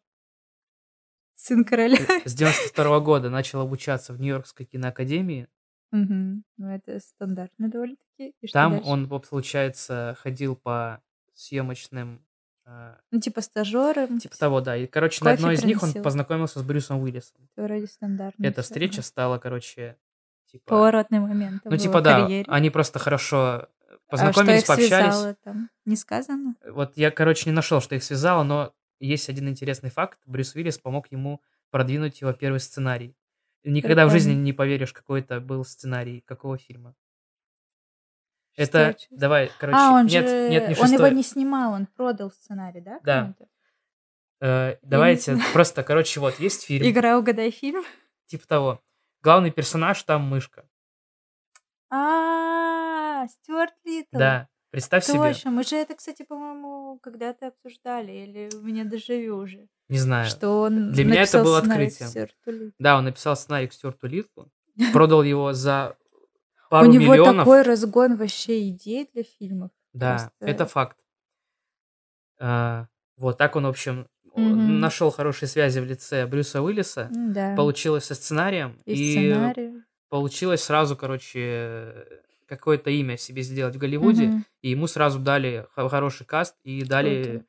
[1.35, 1.97] Сын короля.
[2.23, 5.47] с 92 года начал обучаться в Нью-Йоркской киноакадемии.
[5.91, 6.43] Мгм.
[6.57, 8.33] Ну, это стандартно довольно-таки.
[8.41, 8.89] И что Там дальше?
[8.89, 11.01] он, получается, ходил по
[11.33, 12.25] съемочным...
[12.65, 14.19] э, Ну, типа стажером.
[14.19, 14.75] Типа того, да.
[14.75, 16.03] И, короче, на Кофе одной из них он приносил.
[16.03, 17.47] познакомился с Брюсом Уиллисом.
[17.55, 18.45] Вроде стандартно.
[18.45, 19.03] Эта встреча ага.
[19.03, 19.97] стала, короче,
[20.51, 20.63] типа...
[20.67, 21.61] Поворотный момент.
[21.65, 22.45] Ну, его типа, да, карьере.
[22.47, 25.13] они просто хорошо э, А познакомились, что их пообщались.
[25.15, 25.69] связало там?
[25.85, 26.55] Не сказано?
[26.67, 30.19] Вот я, короче, не нашел, что их связало, но есть один интересный факт.
[30.25, 33.15] Брюс Уиллис помог ему продвинуть его первый сценарий.
[33.65, 34.45] Никогда в жизни Прикольно.
[34.45, 36.95] не поверишь, какой это был сценарий, какого фильма.
[38.55, 40.49] Это, Что, давай, короче, а, он нет, же...
[40.49, 41.11] нет, не он его шестой.
[41.11, 42.99] не снимал, он продал сценарий, да?
[43.03, 43.35] Да.
[44.39, 47.83] Э, давайте, просто, короче, вот, есть фильм, Игра «Угадай фильм».
[48.27, 48.81] типа того.
[49.21, 50.69] Главный персонаж там мышка.
[51.89, 54.17] А, Стюарт Литтл.
[54.17, 55.51] Да, представь себе, Точно.
[55.51, 59.67] Мы же это, кстати, по-моему, когда-то обсуждали, или у меня дежавю уже.
[59.89, 60.25] Не знаю.
[60.27, 62.05] Что он Для меня это было Литтл.
[62.79, 64.51] Да, он написал сценарий к Стюарту Литлу,
[64.93, 65.95] продал его за
[66.67, 67.37] У пару него миллионов.
[67.45, 69.71] такой разгон вообще идей для фильмов.
[69.93, 70.97] Да, Просто- это факт.
[72.39, 77.09] А, вот так он, в общем, нашел хорошие связи в лице Брюса Уиллиса.
[77.11, 77.55] Да.
[77.55, 78.81] Получилось со сценарием.
[78.85, 79.33] И
[80.09, 82.05] получилось сразу, короче,
[82.47, 84.43] какое-то имя себе сделать в Голливуде.
[84.61, 87.23] И ему сразу дали хо- хороший каст и дали...
[87.23, 87.45] Круто.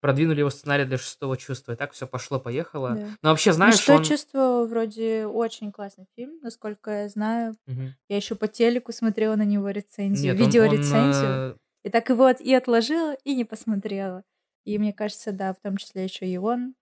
[0.00, 1.72] Продвинули его сценарий для шестого чувства.
[1.72, 2.94] И так все пошло-поехало.
[2.96, 3.06] Да.
[3.22, 4.02] Но вообще, Ну, знаешь, что он...
[4.04, 7.54] чувство вроде очень классный фильм, насколько я знаю.
[7.66, 7.94] Мгм.
[8.08, 11.30] Я еще по телеку смотрела на него рецензию, Нет, видеорецензию.
[11.30, 14.22] он, э, И так его от- и отложила, и не посмотрела.
[14.64, 16.74] И мне кажется, да, в том числе еще и он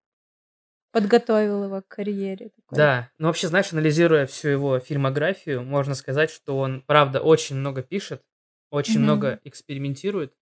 [0.91, 2.49] подготовил его к карьере.
[2.49, 2.77] такой.
[2.77, 7.83] Да, ну вообще, знаешь, анализируя всю его фильмографию, можно сказать, что он, правда, очень много
[7.83, 8.23] пишет,
[8.71, 9.03] очень Мгм.
[9.03, 10.33] много экспериментирует,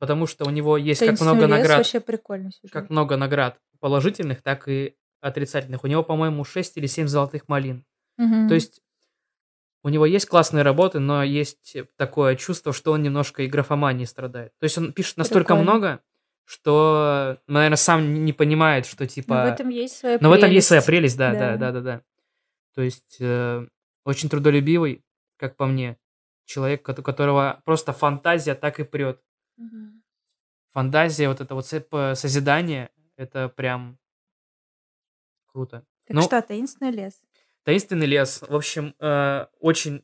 [0.00, 2.72] потому что у него есть как «Таинственный много лес» наград, вообще прикольный сюжет.
[2.72, 5.84] как много наград положительных, так и отрицательных.
[5.84, 7.84] У него, по-моему, 6 или 7 золотых малин.
[8.16, 8.48] Мгм.
[8.48, 8.80] То есть
[9.82, 14.52] у него есть классные работы, но есть такое чувство, что он немножко и графоманией страдает.
[14.58, 15.62] То есть он пишет настолько Прикольно.
[15.62, 16.00] много,
[16.44, 19.34] что, наверное, сам не понимает, что Но типа...
[19.44, 21.16] в этом есть своя Но в этом есть своя прелесть.
[21.16, 21.56] прелесть, да, Да.
[21.56, 22.02] да, да, да, да.
[22.74, 23.66] То есть э,
[24.04, 25.04] очень трудолюбивый,
[25.36, 25.96] как по мне,
[26.46, 29.20] человек, у которого просто фантазия так и прет.
[29.60, 30.02] Мгм.
[30.70, 33.98] Фантазия, вот это вот по- созидание, это прям
[35.46, 35.84] круто.
[36.06, 37.20] Так Ну, что, «Таинственный лес»?
[37.64, 40.02] Таинственный лес, в общем, э, очень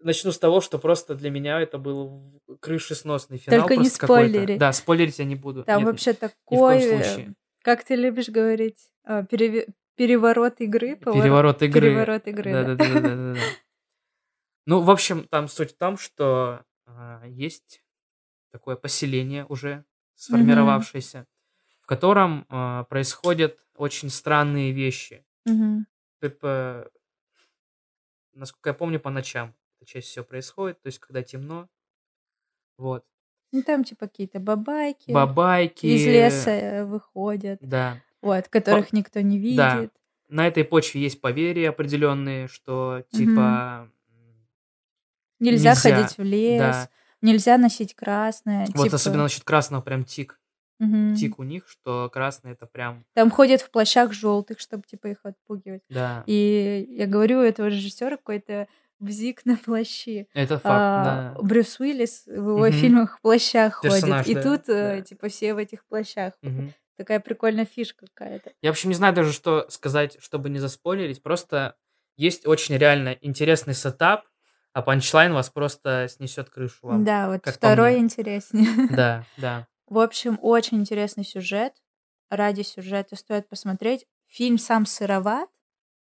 [0.00, 3.60] начну с того, что просто для меня это был крышесносный финал.
[3.60, 4.28] Только не просто какой-то.
[4.30, 4.58] спойлери.
[4.58, 5.62] Да, спойлерить я не буду.
[5.64, 7.34] Там Нет, вообще ни в коем такой, э, случае.
[7.62, 11.80] как ты любишь говорить, а, переве- переворот игры, поворот- Переворот игры.
[11.80, 12.52] переворот игры.
[12.52, 12.64] да.
[12.64, 13.40] Да-да-да-да-да.
[14.66, 17.82] Ну, в общем, там суть в том, что а, есть
[18.50, 19.84] такое поселение уже
[20.14, 21.26] сформировавшееся,
[21.80, 25.24] в котором а, происходят очень странные вещи.
[25.46, 25.86] Мгм.
[26.20, 26.90] Типа,
[28.34, 31.68] насколько я помню, по ночам это чаще всего происходит, то есть когда темно.
[32.76, 33.04] Вот.
[33.52, 35.86] Ну там типа какие-то бабайки Бабайки.
[35.86, 38.00] из леса э, выходят, Да.
[38.22, 39.76] вот, которых никто не Да.
[39.76, 39.92] видит.
[40.28, 43.90] На этой почве есть поверья определенные, что типа...
[44.10, 44.48] м,
[45.40, 46.90] Нельзя, Нельзя, ходить в лес, Да.
[47.22, 48.66] Нельзя носить красное.
[48.74, 50.38] Вот типа, особенно насчет красного прям тик.
[50.78, 51.14] мгм.
[51.14, 53.04] Тик у них, что красный это прям...
[53.14, 55.82] Там ходят в плащах желтых, чтобы типа их отпугивать.
[55.90, 56.24] Да.
[56.26, 58.66] И я говорю, у этого режиссера какой-то
[58.98, 60.28] бзик на плащи.
[60.34, 61.42] Это факт, А, да.
[61.42, 62.72] Брюс Уиллис в его Мгм.
[62.72, 64.28] фильмах в плащах Персонаж, ходит.
[64.28, 65.00] И да, тут, э, да.
[65.02, 66.34] типа, все в этих плащах.
[66.42, 66.72] Мгм.
[66.96, 68.52] Такая прикольная фишка какая-то.
[68.60, 71.22] Я, в общем, не знаю даже, что сказать, чтобы не заспойлерить.
[71.22, 71.76] Просто
[72.18, 74.24] есть очень реально интересный setup,
[74.72, 77.04] а punchline вас просто снесет крышу вам.
[77.04, 78.66] Да, вот как второй интереснее.
[78.96, 79.66] Да, да.
[79.86, 81.74] В общем, очень интересный сюжет.
[82.30, 84.06] Ради сюжета стоит посмотреть.
[84.28, 85.48] Фильм сам сыроват,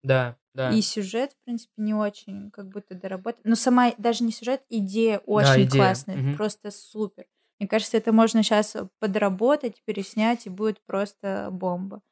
[0.02, 0.70] Да, да.
[0.70, 3.40] и сюжет, в принципе, не очень как будто доработан.
[3.44, 6.36] Но сама даже не сюжет, идея очень идея, классная, мгм.
[6.36, 7.24] просто супер.
[7.58, 12.02] Мне кажется, это можно сейчас подработать, переснять, и будет просто бомба.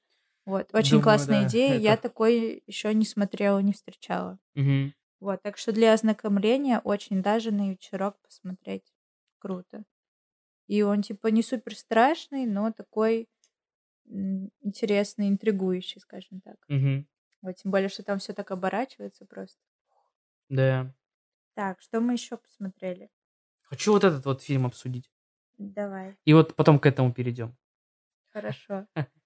[0.47, 1.75] Вот, очень Думаю, классная да, идея.
[1.79, 4.39] Я это- такой еще не смотрела, не встречала.
[4.55, 4.95] Мгм.
[5.21, 8.95] Вот, так что для ознакомления очень даже на вечерок посмотреть
[9.39, 9.85] круто.
[10.69, 13.29] И он типа не супер страшный, но такой
[14.61, 16.57] интересный, интригующий, скажем так.
[16.69, 17.07] Мгм.
[17.43, 19.61] Вот, тем более, что там все так оборачивается просто.
[20.49, 20.93] Да.
[21.55, 23.11] Так, что мы еще посмотрели?
[23.63, 25.11] Хочу вот этот вот фильм обсудить.
[25.59, 27.57] Давай, И вот потом к этому перейдем.
[28.31, 28.87] хорошо.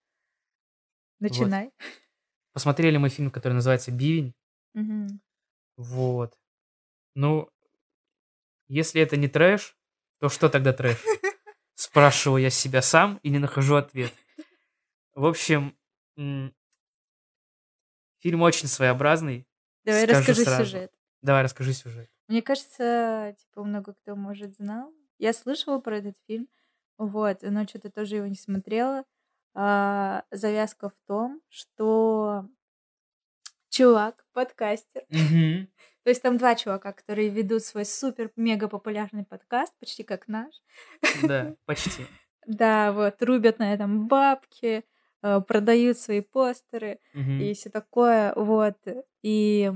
[1.20, 1.72] Начинай.
[2.52, 4.35] Посмотрели мы фильм, который называется «Бивень».
[4.74, 5.20] Мгм.
[5.76, 6.38] Вот.
[7.14, 7.48] Ну,
[8.68, 9.76] если это не трэш,
[10.18, 10.98] то что тогда трэш?
[11.74, 14.12] Спрашиваю я себя сам и не нахожу ответ.
[15.14, 15.76] В общем,
[16.14, 16.54] фильм
[18.42, 19.46] очень своеобразный.
[19.85, 20.64] Давай Скажу расскажи сразу.
[20.64, 20.92] сюжет.
[21.22, 22.11] Давай расскажи сюжет.
[22.28, 24.92] Мне кажется, типа, много кто, может, знал.
[25.18, 26.48] Я слышала про этот фильм,
[26.98, 29.04] вот, но что-то тоже его не смотрела.
[29.54, 32.48] А, завязка в том, что
[33.72, 35.02] чувак, подкастер,
[36.04, 40.52] то есть там два чувака, которые ведут свой супер-мега популярный подкаст, почти как наш.
[41.22, 42.04] Да, почти.
[42.46, 44.85] Да, вот, рубят на этом бабки,
[45.22, 46.98] э, продают свои постеры.
[47.14, 48.76] И все такое, вот.
[49.22, 49.72] И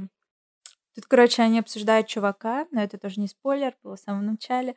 [0.94, 4.74] тут, короче, они обсуждают чувака, но это тоже не спойлер, было в самом начале,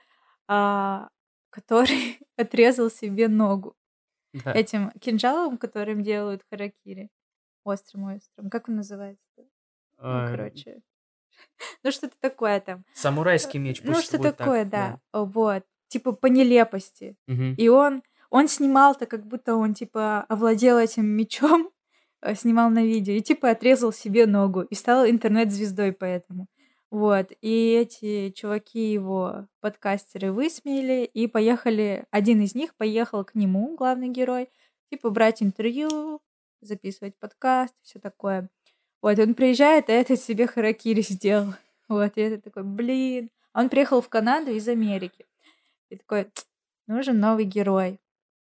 [0.47, 1.09] а,
[1.49, 3.75] который отрезал себе ногу
[4.33, 4.53] Да.
[4.53, 7.09] этим кинжалом, которым делают харакири.
[7.69, 8.49] Острым-острым.
[8.49, 9.23] Как он называется?
[9.37, 9.45] Ну,
[9.97, 10.81] А, короче.
[11.83, 12.83] Ну, что-то такое там.
[12.93, 13.81] Самурайский меч.
[13.83, 14.99] Ну, что такое, да.
[15.13, 15.63] Вот.
[15.87, 17.15] Типа по нелепости.
[17.57, 21.71] И он, он снимал-то, как будто он, типа, овладел этим мечом,
[22.21, 26.47] э, снимал на видео, и, типа, отрезал себе ногу, и стал интернет-звездой поэтому.
[26.91, 33.75] Вот, и эти чуваки его, подкастеры, высмеяли, и поехали, один из них поехал к нему,
[33.77, 34.49] главный герой,
[34.91, 36.19] типа, брать интервью,
[36.61, 38.49] записывать подкаст, все такое.
[39.01, 41.53] Вот, он приезжает, а этот себе харакири сделал.
[41.87, 43.31] Вот, и это такой, блин.
[43.51, 45.25] А Он приехал в Канаду из Америки.
[45.89, 46.45] И такой, «Ц,
[46.85, 47.99] нужен новый герой.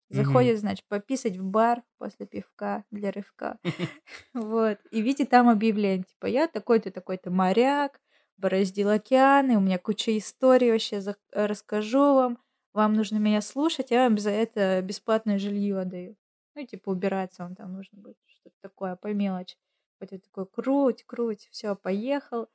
[0.10, 3.58] Заходит, значит, пописать в бар после пивка для рывка.
[4.34, 4.78] Вот.
[4.92, 8.00] И видит там объявление, типа, я такой-то, такой-то моряк,
[8.38, 12.38] бороздил океаны, у меня куча историй, вообще расскажу вам.
[12.74, 16.16] Вам нужно меня слушать, я вам за это бесплатное жилье отдаю.
[16.56, 19.58] Ну, типа, убираться он там нужно будет, что-то такое, по мелочи.
[20.00, 22.50] Вот я такой, круть, круть, все, поехал.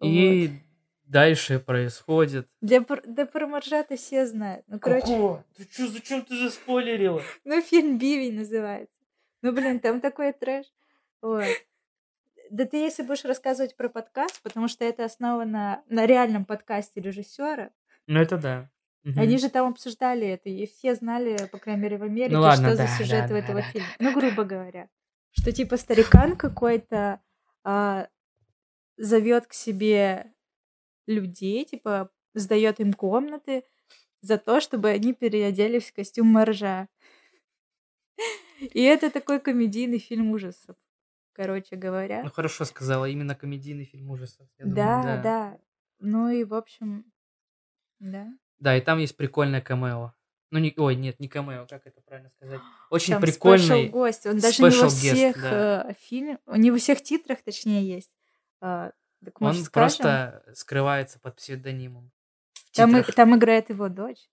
[0.00, 0.08] Вот.
[0.08, 0.50] И
[1.04, 2.48] дальше происходит...
[2.60, 4.64] Для, да про Маржата все знают.
[4.68, 5.44] Ну, короче, Какого?
[5.56, 7.22] Ты чё, зачем ты заспойлерила?
[7.44, 8.94] ну, фильм «Бивень» называется.
[9.42, 10.66] Ну, блин, там такой трэш.
[11.20, 11.46] Вот.
[12.50, 17.70] Да ты если будешь рассказывать про подкаст, потому что это основано на реальном подкасте режиссера,
[18.06, 18.70] Ну, это да.
[19.04, 19.20] Мгм.
[19.20, 22.68] они же там обсуждали это, и все знали, по крайней мере, в Америке, Ну ладно,
[22.68, 23.88] что за да, сюжет да, у да, этого да, фильма.
[23.98, 24.88] да, Ну, грубо говоря.
[25.30, 27.20] Что типа старикан какой-то
[27.64, 28.08] а,
[28.96, 30.32] зовет к себе
[31.06, 33.64] людей, типа сдает им комнаты
[34.20, 36.88] за то, чтобы они переоделись в костюм моржа.
[38.60, 40.76] И это такой комедийный фильм ужасов,
[41.32, 42.22] короче говоря.
[42.24, 44.48] Ну, хорошо сказала, именно комедийный фильм ужасов.
[44.58, 45.58] я думаю, Да, да.
[46.00, 47.04] Ну и, в общем,
[48.00, 48.28] да.
[48.58, 50.12] Да, и там есть прикольное камео.
[50.50, 52.60] Ну, не, ой, нет, не камео, как это правильно сказать?
[52.90, 54.26] Очень Там прикольный гость.
[54.26, 55.86] Он даже не во special guest, всех да.
[55.90, 58.10] э, фильмах, не во всех титрах, точнее, есть.
[58.60, 58.92] А,
[59.24, 59.98] так Он может, скажем?
[59.98, 62.10] просто скрывается под псевдонимом.
[62.72, 64.30] Там, и- там играет его дочь.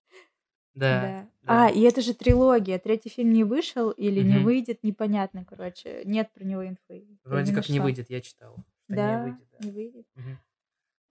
[0.74, 1.00] Да.
[1.00, 1.28] Да.
[1.42, 1.66] да.
[1.66, 2.78] А, и это же трилогия.
[2.78, 4.44] Третий фильм не вышел или не Мгм.
[4.44, 6.02] выйдет, непонятно, короче.
[6.04, 7.06] Нет про него инфы.
[7.24, 7.84] Вроде как не нашла.
[7.84, 8.56] выйдет, я читал.
[8.88, 9.66] Да, не выйдет, да.
[9.66, 10.06] не выйдет.
[10.14, 10.38] Мгм.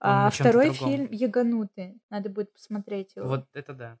[0.00, 1.98] А второй фильм «Яганутый».
[2.10, 3.28] Надо будет посмотреть его.
[3.28, 3.98] Вот это да.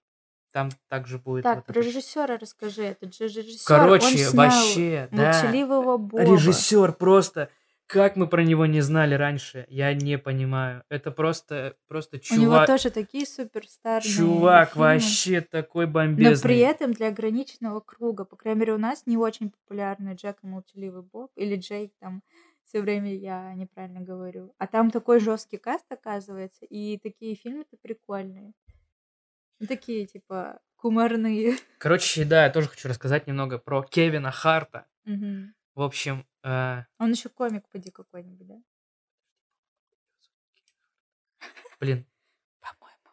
[0.52, 2.82] Там также будет так, вот про этот- режиссера расскажи.
[2.84, 3.66] Это же режиссер.
[3.66, 5.32] Короче, он снял вообще, да.
[5.32, 6.22] «Молчаливого Боба».
[6.22, 7.50] Режиссер просто.
[7.88, 10.82] Как мы про него не знали раньше, я не понимаю.
[10.88, 12.66] Это просто, просто У него чувак.
[12.66, 14.86] тоже такие суперстарные Чувак фильмы.
[14.88, 16.42] вообще такой Но бомбезный.
[16.42, 18.24] при этом для ограниченного круга.
[18.24, 21.30] По крайней мере, у нас не очень популярный Джек и Молчаливый Боб.
[21.36, 22.22] Или Джейк там
[22.66, 24.52] все время я неправильно говорю.
[24.58, 26.66] А там такой жесткий каст, оказывается.
[26.66, 28.52] И такие фильмы-то прикольные.
[29.60, 31.56] Ну, такие, типа, кумарные.
[31.78, 34.86] Короче, да, я тоже хочу рассказать немного про Кевина Харта.
[35.04, 35.54] Мгм.
[35.74, 38.56] В общем, э, Он еще комик, поди какой-нибудь, да?
[41.78, 42.06] блин,
[42.60, 43.10] по-моему.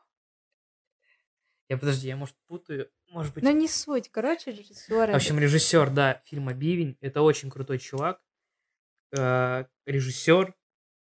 [1.69, 3.43] Я подожди, я может путаю, может быть.
[3.43, 4.09] Но не суть.
[4.09, 5.11] Короче, режиссер.
[5.11, 6.97] В общем, режиссер, да, фильма Бивень.
[7.01, 8.21] Это очень крутой чувак.
[9.15, 10.53] Э, режиссер,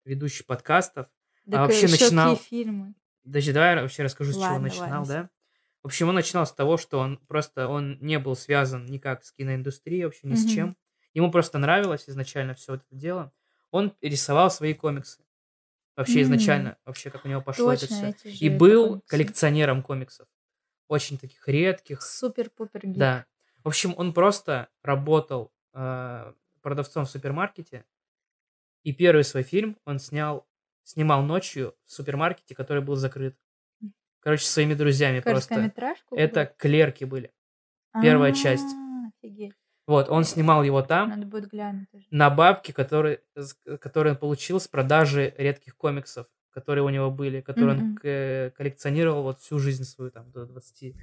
[0.06, 1.08] ведущий подкастов.
[1.52, 2.94] а вообще начинал- фильмы.
[3.24, 5.30] Даже давай я вообще расскажу, с чего он Ладно, начинал, ладно, да?
[5.84, 9.32] В общем, он начинал с того, что он просто он не был связан никак с
[9.32, 10.54] киноиндустрией, вообще ни с Мгм.
[10.54, 10.78] чем.
[11.14, 13.32] Ему просто нравилось изначально все это дело.
[13.72, 15.24] Он рисовал свои комиксы.
[15.96, 16.24] Вообще М.
[16.24, 18.30] изначально, вообще как у него пошло это Точно, все.
[18.30, 19.08] эти И был комиксы.
[19.10, 20.28] коллекционером комиксов.
[20.88, 22.02] Очень таких редких.
[22.02, 22.98] Супер-пупер гик.
[22.98, 23.26] Да.
[23.64, 27.86] В общем, он просто работал э, продавцом в супермаркете.
[28.88, 30.48] И первый свой фильм он снял,
[30.84, 33.36] снимал ночью в супермаркете, который был закрыт.
[34.22, 35.56] Короче, со своими друзьями просто.
[36.12, 37.34] Это клерки были.
[38.02, 38.64] первая часть.
[38.64, 39.54] А, Офигеть.
[39.88, 43.22] Вот, он снимал его там Надо будет глянуть на бабки, которые,
[43.82, 47.98] которые он получил с продажи редких комиксов, которые у него были, которые он Мгм.
[47.98, 50.96] к- коллекционировал вот всю жизнь свою, там, до 23-5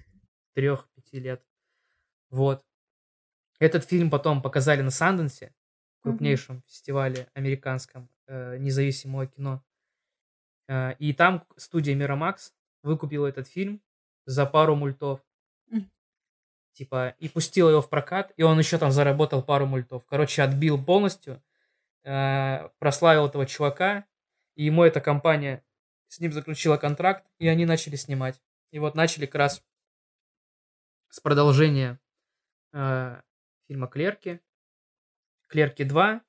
[1.20, 1.42] лет.
[2.31, 2.64] Вот.
[3.59, 5.55] Этот фильм потом показали на Санденсе,
[6.05, 9.64] крупнейшем фестивале американском э, независимого кино.
[10.69, 13.81] Э, и там студия Miramax выкупила этот фильм
[14.27, 15.21] за пару мультов.
[15.69, 15.90] Мгм.
[16.75, 20.05] Типа, и пустила его в прокат, и он еще там заработал пару мультов.
[20.07, 21.43] Короче, отбил полностью,
[22.05, 24.05] э, прославил этого чувака,
[24.55, 25.64] и ему эта компания
[26.09, 28.40] с ним заключила контракт, и они начали снимать.
[28.71, 29.62] И вот начали как раз
[31.09, 31.99] с продолжения
[32.73, 33.21] э,
[33.67, 34.40] фильма «Клерки»,
[35.55, 36.21] «Клерки 2»,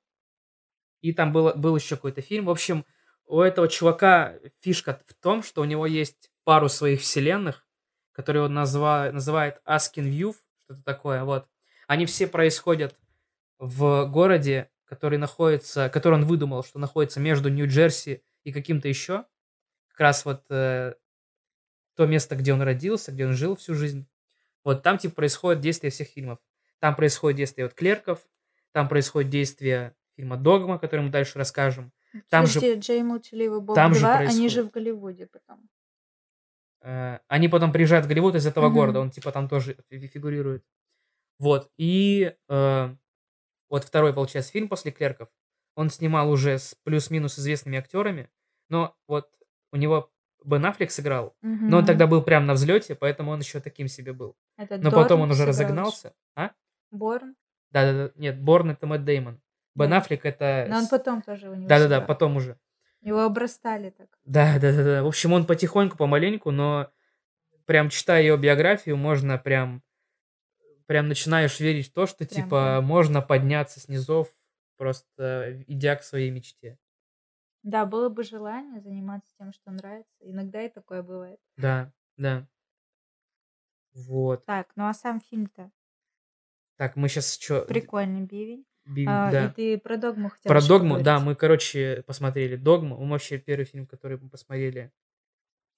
[1.00, 2.44] и там было, был еще какой-то фильм.
[2.44, 2.86] В общем,
[3.26, 7.66] у этого чувака фишка в том, что у него есть пару своих вселенных,
[8.12, 11.48] которые он назва, называет Askin View, что-то такое, вот.
[11.88, 12.96] Они все происходят
[13.58, 19.24] в городе, который находится, который он выдумал, что находится между Нью-Джерси и каким-то еще.
[19.88, 20.94] Как раз вот э,
[21.96, 24.06] то место, где он родился, где он жил всю жизнь.
[24.62, 26.38] Вот там типа происходит действие всех фильмов.
[26.78, 28.24] Там происходит действие вот клерков,
[28.76, 31.92] там происходит действие фильма Догма, который мы дальше расскажем.
[32.28, 34.52] Там же- Подожди, Джей Молчаливый Боб там же 2, они происходит.
[34.52, 35.66] же в Голливуде потом.
[36.82, 38.74] Э, Они потом приезжают в Голливуд из этого Мгм.
[38.74, 40.62] города, он типа там тоже фи- фигурирует.
[41.38, 42.94] Вот, и э,
[43.70, 45.28] вот второй, получается, фильм после Клерков.
[45.74, 48.28] Он снимал уже с плюс-минус известными актерами,
[48.68, 49.30] но вот
[49.72, 50.10] у него
[50.44, 54.12] Бен Аффлек сыграл, но он тогда был прям на взлете, поэтому он еще таким себе
[54.12, 54.36] был.
[54.58, 56.14] Это Но потом он Дорн уже сыграл разогнался.
[56.36, 56.50] А?
[56.90, 57.36] Борн.
[57.76, 59.38] Да-да-да, нет, Борн это Мэтт Деймон.
[59.74, 59.98] Бен Да.
[59.98, 60.66] Аффлек это...
[60.70, 62.58] Но он потом тоже у него Да-да-да, потом уже.
[63.02, 64.18] Его обрастали так.
[64.24, 65.02] Да, да, да, да.
[65.02, 66.90] В общем, он потихоньку, помаленьку, но
[67.66, 69.82] прям читая его биографию, можно прям
[70.86, 72.84] прям начинаешь верить в то, что Прям, типа прям.
[72.84, 74.28] можно подняться с низов,
[74.78, 76.78] просто идя к своей мечте.
[77.62, 80.14] Да, было бы желание заниматься тем, что нравится.
[80.20, 81.40] Иногда и такое бывает.
[81.56, 82.46] Да, да.
[83.92, 84.46] Вот.
[84.46, 85.70] Так, ну а сам фильм-то
[86.76, 87.62] Так, мы сейчас что?
[87.62, 88.64] прикольный бивень.
[88.84, 89.28] да.
[89.28, 91.26] А, И ты про догму хотел Про Догму, да, поговорить.
[91.26, 92.96] мы, короче, посмотрели Догму.
[92.98, 94.92] Мы вообще первый фильм, который мы посмотрели.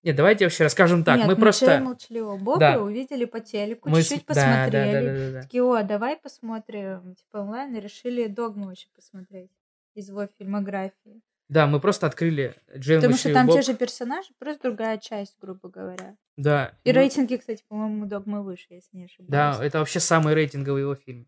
[0.05, 1.17] Нет, давайте вообще расскажем так.
[1.19, 1.81] Нет, мы мы просто...
[1.81, 2.83] Молчаливого Боба Да.
[2.83, 4.93] увидели по телеку, мы чуть-чуть да, да, посмотрели.
[4.93, 5.43] да, да, да, да.
[5.43, 9.51] Такие, о, давай посмотрим, типа онлайн, и решили догму еще посмотреть
[9.95, 11.21] из его фильмографии.
[11.49, 13.57] Да, мы просто открыли Джейн Потому что там Боб.
[13.57, 16.17] те же персонажи, просто другая часть, грубо говоря.
[16.37, 16.75] Да.
[16.85, 19.31] И ну, рейтинги, кстати, по-моему, догмы выше, если не ошибаюсь.
[19.31, 21.27] Да, это вообще самый рейтинговый его фильм.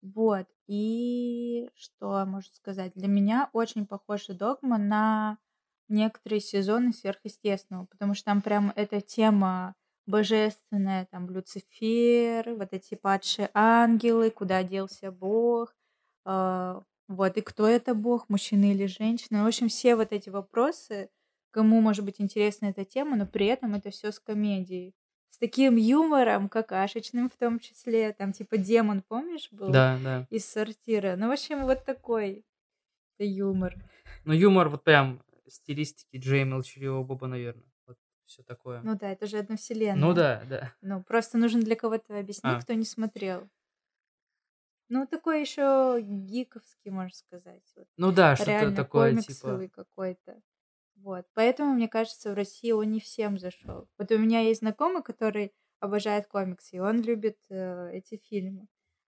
[0.00, 0.46] Вот.
[0.68, 2.92] И что можно сказать?
[2.94, 5.38] Для меня очень похожа догма на
[5.88, 9.74] некоторые сезоны сверхъестественного, потому что там прям эта тема
[10.06, 15.74] божественная, там Люцифер, вот эти падшие ангелы, куда делся Бог,
[16.24, 16.82] а,
[17.12, 19.44] вот, и кто это Бог, мужчина или женщина.
[19.44, 21.10] В общем, все вот эти вопросы,
[21.50, 24.94] кому может быть интересна эта тема, но при этом это все с комедией.
[25.30, 28.12] С таким юмором, какашечным в том числе.
[28.12, 29.70] Там типа демон, помнишь, был?
[29.70, 30.26] Да, да.
[30.30, 31.16] Из сортира.
[31.16, 32.44] Ну, в общем, вот такой
[33.18, 33.74] юмор.
[34.24, 37.64] Ну, юмор вот прям стилистики Джей Молчаливого Боба, наверное.
[37.86, 38.80] Вот все такое.
[38.82, 40.00] Ну да, это же одна вселенная.
[40.00, 40.74] Ну да, да.
[40.82, 42.60] Ну, просто нужно для кого-то объяснить, А.
[42.60, 43.48] кто не смотрел.
[44.92, 47.62] Ну, такой еще гиковский, можно сказать.
[47.76, 49.66] Вот Ну да, что-то такое, типа...
[49.72, 50.38] какой-то.
[50.96, 51.24] Вот.
[51.32, 53.88] Поэтому, мне кажется, в России он не всем зашел.
[53.96, 58.66] Вот у меня есть знакомый, который обожает комиксы, и он любит э, эти фильмы.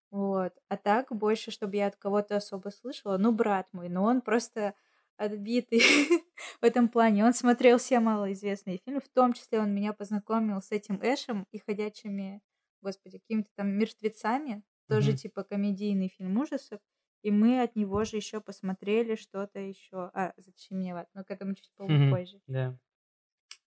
[0.09, 0.53] Вот.
[0.69, 4.73] А так, больше, чтобы я от кого-то особо слышала, ну, брат мой, но он просто
[5.17, 5.81] отбитый
[6.61, 7.25] в этом плане.
[7.25, 11.59] Он смотрел все малоизвестные фильмы, в том числе он меня познакомил с этим Эшем и
[11.59, 12.41] ходячими,
[12.81, 15.15] господи, какими-то там мертвецами, тоже Мгм.
[15.15, 16.79] типа комедийный фильм ужасов.
[17.23, 20.11] И мы от него же еще посмотрели что-то еще.
[20.13, 21.71] А, «Затащи меня в ад», но к этому чуть
[22.07, 22.41] позже.
[22.47, 22.77] Да.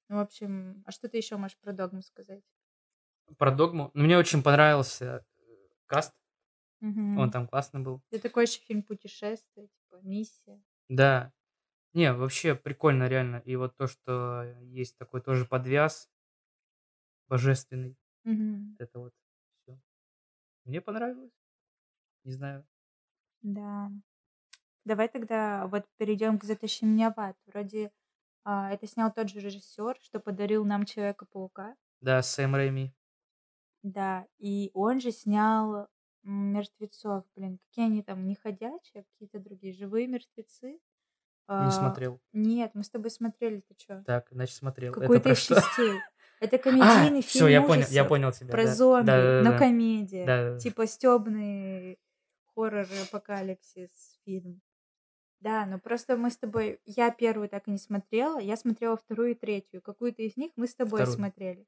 [0.10, 2.44] Ну, в общем, а что ты еще можешь про догму сказать?
[3.38, 3.92] Про догму.
[3.94, 5.44] Ну, мне очень понравился э,
[5.86, 6.14] каст.
[6.82, 7.16] Мгм.
[7.16, 8.02] Он там классный был.
[8.12, 10.64] Это такой еще фильм путешествие, типа миссия.
[10.90, 11.34] Да.
[11.94, 13.38] Не, вообще прикольно, реально.
[13.46, 16.10] И вот то, что есть такой тоже подвяз
[17.28, 17.98] божественный.
[18.78, 19.14] Вот Это вот.
[20.68, 21.32] Мне понравилось.
[22.26, 22.68] Не знаю.
[23.42, 23.90] Да.
[24.84, 27.38] Давай тогда вот перейдем к «Затащи меня в ад».
[27.46, 27.92] Вроде
[28.44, 31.76] а, это снял тот же режиссер, что подарил нам Человека-паука.
[32.02, 32.94] Да, Сэм Рэйми.
[33.82, 35.88] Да, и он же снял
[36.24, 37.26] мертвецов.
[37.36, 40.72] Блин, какие они там, не ходячие, а какие-то другие, живые мертвецы.
[40.74, 40.80] Не
[41.48, 42.20] А, смотрел.
[42.34, 44.04] Нет, мы с тобой смотрели, ты что?
[44.06, 44.92] Так, значит, смотрел.
[44.92, 46.02] Какой-то из частей.
[46.40, 48.52] Это А, комедийный все, фильм я понял, я понял тебя.
[48.52, 48.74] про да.
[48.76, 49.58] зомби, Да, да, но да.
[49.58, 50.26] комедия.
[50.26, 50.60] Да, да.
[50.60, 51.98] Типа стебный
[52.54, 54.62] хоррор апокалипсис фильм.
[55.40, 56.80] Да, но просто мы с тобой...
[56.86, 59.82] Я первую так и не смотрела, я смотрела вторую и третью.
[59.82, 61.16] Какую-то из них мы с тобой Вторую.
[61.16, 61.66] смотрели.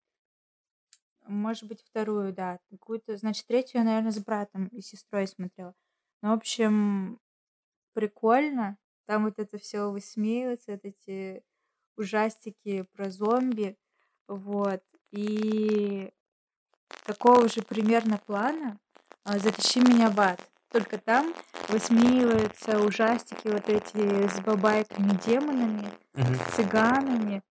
[1.28, 2.60] Может быть, вторую, да.
[2.72, 5.76] Какую-то, значит, третью я, наверное, с братом и сестрой смотрела.
[6.24, 7.20] Ну, в общем,
[7.94, 8.78] прикольно.
[9.06, 11.44] Там вот это все высмеивается, вот эти
[11.98, 13.78] ужастики про зомби.
[14.30, 14.84] Вот.
[15.12, 16.12] И
[17.04, 18.80] такого же примерно плана
[19.24, 20.40] а, «Затащи меня в ад».
[20.72, 21.34] Только там
[21.70, 26.36] высмеиваются ужастики вот эти с бабайками-демонами, Мгм.
[26.36, 27.42] с цыганами.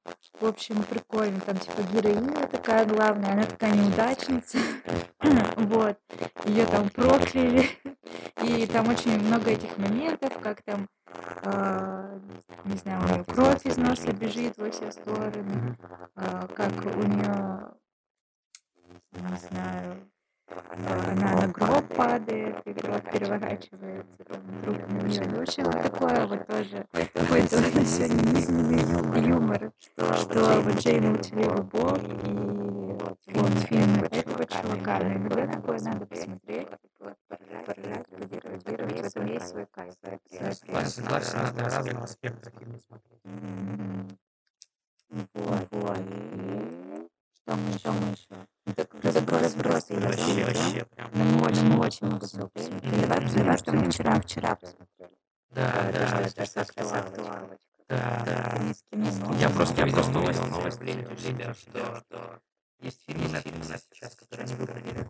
[0.41, 1.41] В общем, прикольно.
[1.41, 4.59] Там типа героиня такая главная, она такая неудачница.
[5.57, 5.99] Вот.
[6.45, 7.69] Ее там прокляли.
[8.45, 10.89] И там очень много этих моментов, как там,
[11.43, 12.19] а,
[12.64, 15.77] не знаю, у нее кровь из носа бежит во все стороны,
[16.14, 17.73] а, как у нее,
[19.12, 20.09] не знаю,
[20.86, 25.22] она на гроб падает, и гроб переворачивается там, друг на нее.
[25.22, 29.72] В общем, вот такое вот тоже какой-то у нас сегодня юмор,
[30.12, 31.99] что вот Джей молчаливый бог
[33.28, 34.99] и вот фильм этого чувака.
[34.99, 36.68] Но иногда такое надо посмотреть,
[37.66, 39.94] поржать, поддерживать, в этом есть свой кайф.
[40.30, 43.20] Согласен, разного аспекта фильма смотреть.
[43.24, 44.09] М,
[45.34, 46.68] Вот, вот.
[47.49, 48.28] Что мы еще?
[49.03, 49.86] Разброс.
[49.88, 51.11] Я Вообще, вообще, прям.
[51.14, 52.51] Но мы очень, мы очень много всего.
[53.01, 55.16] Давай посмотрим, что мы вчера, вчера посмотрели.
[55.53, 57.59] Да, да, это да, актуалочка.
[57.88, 59.34] да, да.
[59.38, 62.42] Я просто видел новость, новость, у себя, что
[62.80, 65.09] есть фильм на Netflix сейчас, который они выбрали,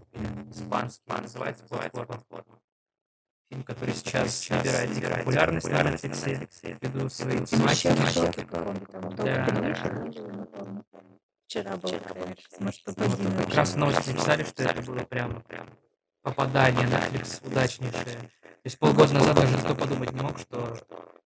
[0.53, 2.22] испанский, называется «Платформа».
[3.51, 8.47] Фильм, который сейчас набирает себе популярность на Netflix ввиду своей тематики.
[9.16, 10.84] Да, да.
[11.49, 12.37] Вчера был трейлер.
[12.61, 13.37] Может, Вот попозже.
[13.39, 15.43] как раз новости написали, что это было прям
[16.21, 18.05] попадание на Netflix удачнейшее.
[18.05, 20.77] То есть полгода назад даже никто подумать не мог, что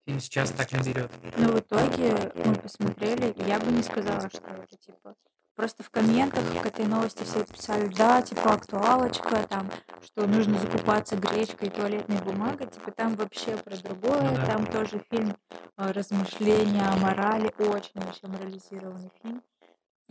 [0.06, 1.10] фильм сейчас так наберет.
[1.38, 5.16] Но в итоге мы посмотрели, и я бы не сказала, что это типа.
[5.56, 9.72] Просто в комментах к этой новости все писали, да, типа актуалочка, там,
[10.04, 14.46] что нужно закупаться гречкой и туалетной бумагой, типа там вообще про другое, Ну да.
[14.46, 15.36] там тоже фильм
[15.78, 19.42] э, размышления о морали, очень вообще морализированный фильм.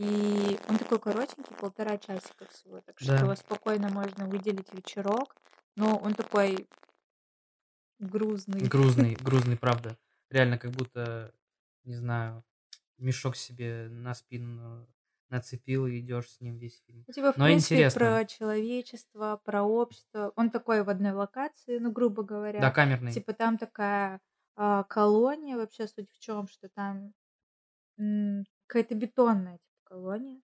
[0.00, 3.18] И он такой коротенький, полтора часика всего, так Да.
[3.18, 5.36] что спокойно можно выделить вечерок,
[5.76, 6.66] но он такой
[7.98, 8.66] грузный.
[8.66, 9.98] Грузный, грузный, правда.
[10.30, 11.34] Реально, как будто,
[11.84, 12.42] не знаю,
[12.96, 14.88] мешок себе на спину
[15.28, 17.04] нацепил и идешь с ним весь фильм.
[17.06, 18.00] Ну, типа, в Но принципе, интересно.
[18.00, 20.32] про человечество, про общество.
[20.36, 22.70] Он такой в одной локации, ну, грубо Да, говоря.
[22.70, 23.12] камерный.
[23.12, 24.20] Типа там такая
[24.56, 27.12] а, колония, вообще суть в чем, что там
[27.98, 29.58] м, какая-то бетонная
[29.90, 30.42] колония.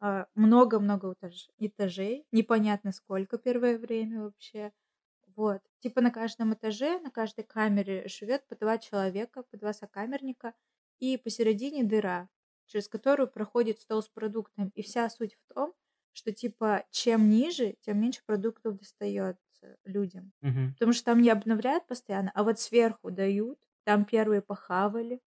[0.00, 4.72] А, Много-много этаж- этажей, непонятно сколько первое время вообще.
[5.36, 5.62] Вот.
[5.80, 10.54] Типа на каждом этаже, на каждой камере живет по два человека, по два сокамерника,
[11.00, 12.28] и посередине дыра,
[12.66, 14.70] через которую проходит стол с продуктами.
[14.74, 15.74] И вся суть в том,
[16.12, 20.32] что типа чем ниже, тем меньше продуктов достается людям.
[20.42, 20.76] Мгм.
[20.78, 23.58] Потому что там не обновляют постоянно, а вот сверху дают.
[23.84, 25.20] Там первые похавали,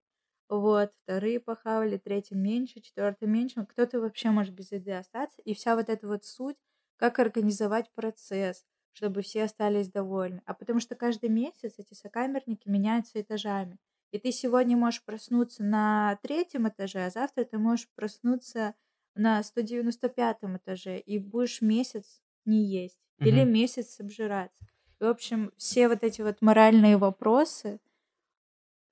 [0.50, 3.66] вот, вторые похавали, третий меньше, четвертый меньше.
[3.66, 5.42] Кто-то вообще может без еды остаться.
[5.44, 6.58] И вся вот эта вот суть,
[6.98, 10.42] как организовать процесс, чтобы все остались довольны.
[10.46, 13.78] А потому что каждый месяц эти сокамерники меняются этажами.
[14.12, 18.76] И ты сегодня можешь проснуться на третьем этаже, а завтра ты можешь проснуться
[19.16, 23.50] на 195 этаже и будешь месяц не есть или Мгм.
[23.50, 24.62] месяц обжираться.
[25.00, 27.80] И, в общем, все вот эти вот моральные вопросы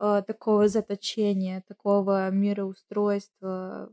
[0.03, 3.89] э, такого заточения, такого мироустройства,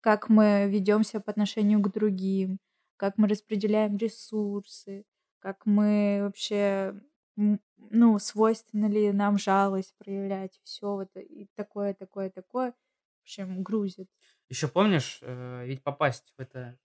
[0.00, 2.58] как мы ведемся по отношению к другим,
[2.96, 5.04] как мы распределяем ресурсы,
[5.40, 6.94] как мы вообще,
[7.36, 14.08] ну, свойственно ли нам жалость проявлять, все вот и такое, такое, такое, в общем, грузит.
[14.48, 16.78] Еще помнишь, э, ведь попасть в, это,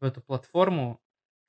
[0.00, 1.00] в эту платформу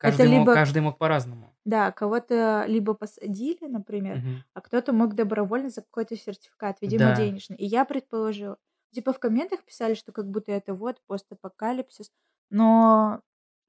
[0.03, 1.55] Это каждый, мог, либо, каждый мог по-разному.
[1.65, 4.43] да, кого-то либо посадили, например, Мгм.
[4.53, 7.15] а кто-то мог добровольно за какой-то сертификат, видимо, Да.
[7.15, 7.57] денежный.
[7.57, 8.57] И я предположила,
[8.93, 12.11] типа в комментах писали, что как будто это вот постапокалипсис,
[12.51, 13.21] но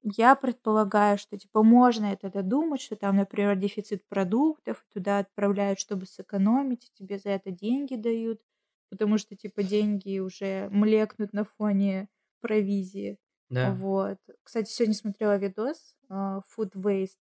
[0.03, 6.05] я предполагаю, что типа можно это додумать, что там, например, дефицит продуктов, туда отправляют, чтобы
[6.05, 8.41] сэкономить, тебе за это деньги дают,
[8.91, 12.09] потому что типа деньги уже млекнут на фоне
[12.41, 13.17] провизии.
[13.49, 13.71] Да.
[13.71, 14.19] Вот.
[14.43, 17.17] Кстати, сегодня смотрела видос Food Waste,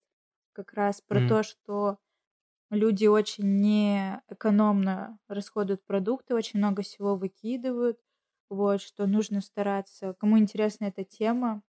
[0.54, 1.22] как раз про М.
[1.22, 2.00] то, что
[2.72, 8.00] люди очень неэкономно расходуют продукты, очень много всего выкидывают,
[8.50, 10.14] вот, что нужно стараться.
[10.20, 11.64] Кому интересна эта тема,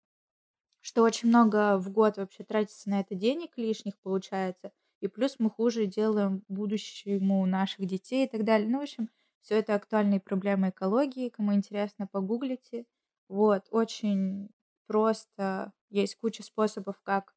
[0.80, 5.50] что очень много в год вообще тратится на это денег лишних получается, и плюс мы
[5.50, 8.68] хуже делаем будущему наших детей и так далее.
[8.68, 9.10] Ну, в общем,
[9.42, 11.28] все это актуальные проблемы экологии.
[11.28, 12.86] Кому интересно, погуглите.
[13.28, 14.50] Вот, очень
[14.87, 15.72] просто.
[15.91, 17.34] Есть куча способов, как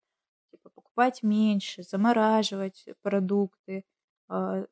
[0.52, 3.86] типа, покупать меньше, замораживать продукты,
[4.30, 4.66] а,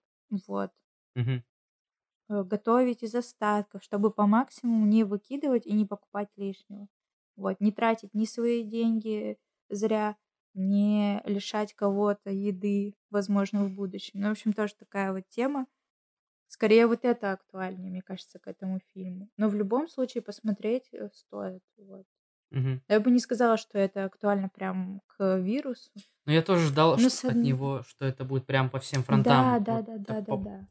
[0.48, 0.72] вот,
[1.16, 1.42] Мгм.
[2.30, 6.88] э, готовить из остатков, чтобы по максимуму не выкидывать и не покупать лишнего.
[7.36, 9.38] Вот, не тратить ни свои деньги
[9.70, 10.18] зря,
[10.54, 14.20] не лишать кого-то еды, возможно, в будущем.
[14.22, 15.68] Ну, в общем, тоже такая вот тема.
[16.48, 19.30] Скорее, вот это актуальнее, мне кажется, к этому фильму.
[19.38, 21.64] Но в любом случае посмотреть э, стоит.
[21.78, 22.06] Вот.
[22.52, 22.82] Мгм.
[22.88, 25.92] Я бы не сказала, что это актуально прям к вирусу.
[26.26, 28.80] Но я тоже ждал Ну, ш- с от одной- него, что это будет прям по
[28.80, 29.64] всем Да, фронтам.
[29.64, 30.68] да, Вот да, да, да, по- да.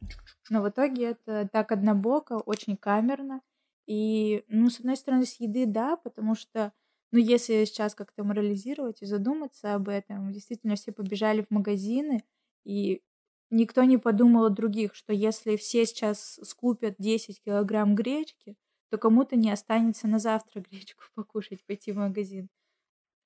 [0.50, 3.40] Но в итоге это так однобоко, очень камерно.
[3.86, 6.72] И, ну, с одной стороны, с еды, да, потому что,
[7.12, 12.24] ну, если сейчас как-то морализировать и задуматься об этом, действительно все побежали в магазины,
[12.64, 13.02] и
[13.50, 18.56] никто не подумал о других, что если все сейчас скупят 10 килограмм гречки,
[18.90, 22.48] то кому-то не останется на завтра гречку покушать, пойти в магазин.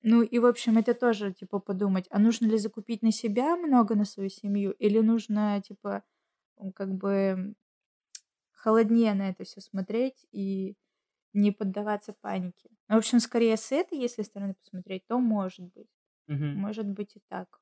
[0.03, 3.95] Ну и, в общем, это тоже, типа, подумать, а нужно ли закупить на себя много
[3.95, 6.03] на свою семью, или нужно, типа,
[6.75, 7.55] как бы
[8.51, 10.75] холоднее на это все смотреть и
[11.33, 12.69] не поддаваться панике.
[12.89, 15.89] Ну, В общем, скорее с этой, если стороны посмотреть, то может быть.
[16.27, 16.61] Мгм.
[16.61, 17.61] Может быть и так.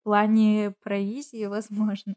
[0.00, 2.16] В плане провизии, возможно,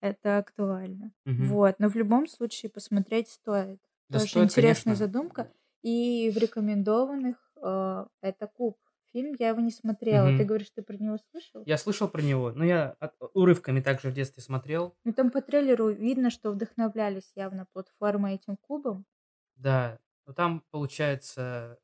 [0.00, 1.12] это актуально.
[1.24, 1.56] Мгм.
[1.56, 1.76] Вот.
[1.80, 3.80] Но в любом случае посмотреть стоит.
[4.08, 5.06] Да Тоже стоит, интересная конечно.
[5.06, 5.52] задумка.
[5.82, 8.78] И в рекомендованных э, это Куб.
[9.12, 10.26] Фильм я его не смотрела.
[10.28, 10.46] Ты Мгм.
[10.46, 11.62] говоришь, ты про него слышал?
[11.66, 14.96] Я слышал про него, но я от- урывками также в детстве смотрел.
[15.04, 19.06] Ну там по трейлеру видно, что вдохновлялись явно платформой этим кубом.
[19.56, 21.78] Да, но там получается...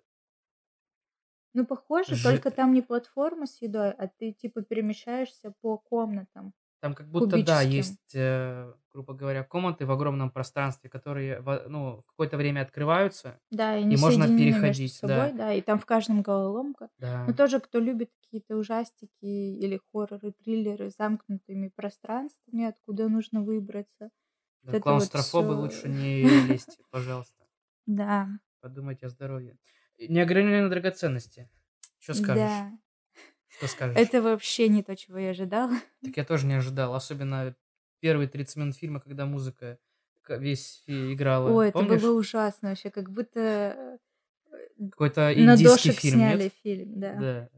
[1.52, 6.52] Ну, похоже, Жи- только там не платформа с едой, а ты типа перемещаешься по комнатам.
[6.80, 7.62] Там как будто, да, Кубическим.
[7.62, 13.40] есть, э, грубо говоря, комнаты в огромном пространстве, которые во- ну, в какое-то время открываются,
[13.50, 16.22] Да, и и не можно соединены между переходить, собой, да, да, и там в каждом
[16.22, 16.88] головоломка.
[16.98, 17.26] Да.
[17.36, 24.10] тоже, кто любит какие-то ужастики или хорроры, триллеры с замкнутыми пространствами, откуда нужно выбраться.
[24.62, 25.54] Да, Вот это вот клаустрофобы всё.
[25.54, 27.46] лучше не лезьте, пожалуйста.
[27.86, 29.58] Да, Подумайте о здоровье.
[29.98, 31.50] Неограниченные драгоценности.
[31.98, 32.66] Что скажешь?
[32.66, 32.80] да.
[33.60, 33.96] Что скажешь?
[33.98, 35.74] Это вообще не то, чего я ожидала.
[36.02, 36.94] Так я тоже не ожидал.
[36.94, 37.54] Особенно
[38.00, 39.78] первые 30 минут фильма, когда музыка
[40.28, 41.50] весь играла.
[41.50, 42.00] Ой, это Помнишь?
[42.00, 43.98] было ужасно вообще, как будто
[44.50, 46.54] э, Какой-то на индийский дошек фильм, сняли нет?
[46.62, 47.14] фильм, да.
[47.16, 47.48] Да.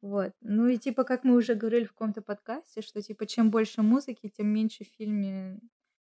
[0.00, 0.32] Вот.
[0.40, 4.32] Ну и типа, как мы уже говорили в каком-то подкасте, что типа чем больше музыки,
[4.34, 5.60] тем меньше в фильме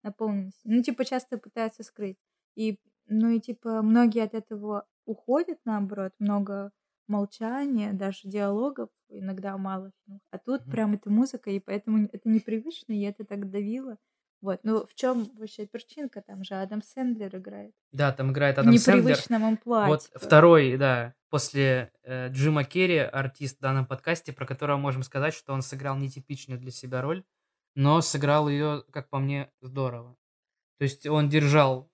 [0.02, 0.60] наполненности.
[0.64, 2.18] Ну, типа, часто пытаются скрыть.
[2.56, 6.72] И Ну и типа многие от этого уходят, наоборот, много
[7.10, 10.22] молчания, даже диалогов, иногда мало фильмов.
[10.30, 10.70] А тут Мгм.
[10.70, 13.98] прям это музыка, и поэтому это непривычно, и это так давило.
[14.42, 14.60] Вот.
[14.62, 16.22] Ну в чем вообще причинка?
[16.26, 17.72] Там же Адам Сэндлер играет.
[17.92, 19.04] Да, там играет В Адам Сэндлер.
[19.10, 20.18] непривычном амплуа, Вот типа.
[20.18, 25.52] второй, да, после э, Джима Керри, артист в данном подкасте, про которого можем сказать, что
[25.52, 27.24] он сыграл нетипичную для себя роль,
[27.74, 30.16] но сыграл ее, как по мне, здорово.
[30.78, 31.90] То есть он держал,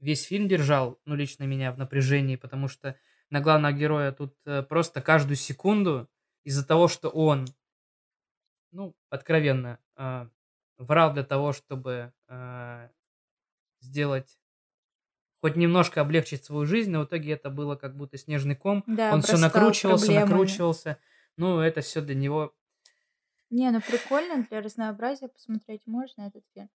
[0.00, 2.96] весь фильм держал, ну, лично меня в напряжении, потому что
[3.30, 6.08] на главного героя тут э, просто каждую секунду
[6.44, 7.46] из-за того, что он,
[8.72, 10.28] ну, откровенно, э,
[10.78, 12.88] врал для того, чтобы э,
[13.80, 14.38] сделать
[15.42, 18.82] хоть немножко облегчить свою жизнь, но в итоге это было как будто снежный ком.
[18.86, 20.30] Да, Он все накручивался, проблемами.
[20.30, 20.98] накручивался.
[21.36, 22.54] Ну, это все для него.
[23.50, 26.68] Не, ну прикольно, для разнообразия посмотреть можно этот фильм.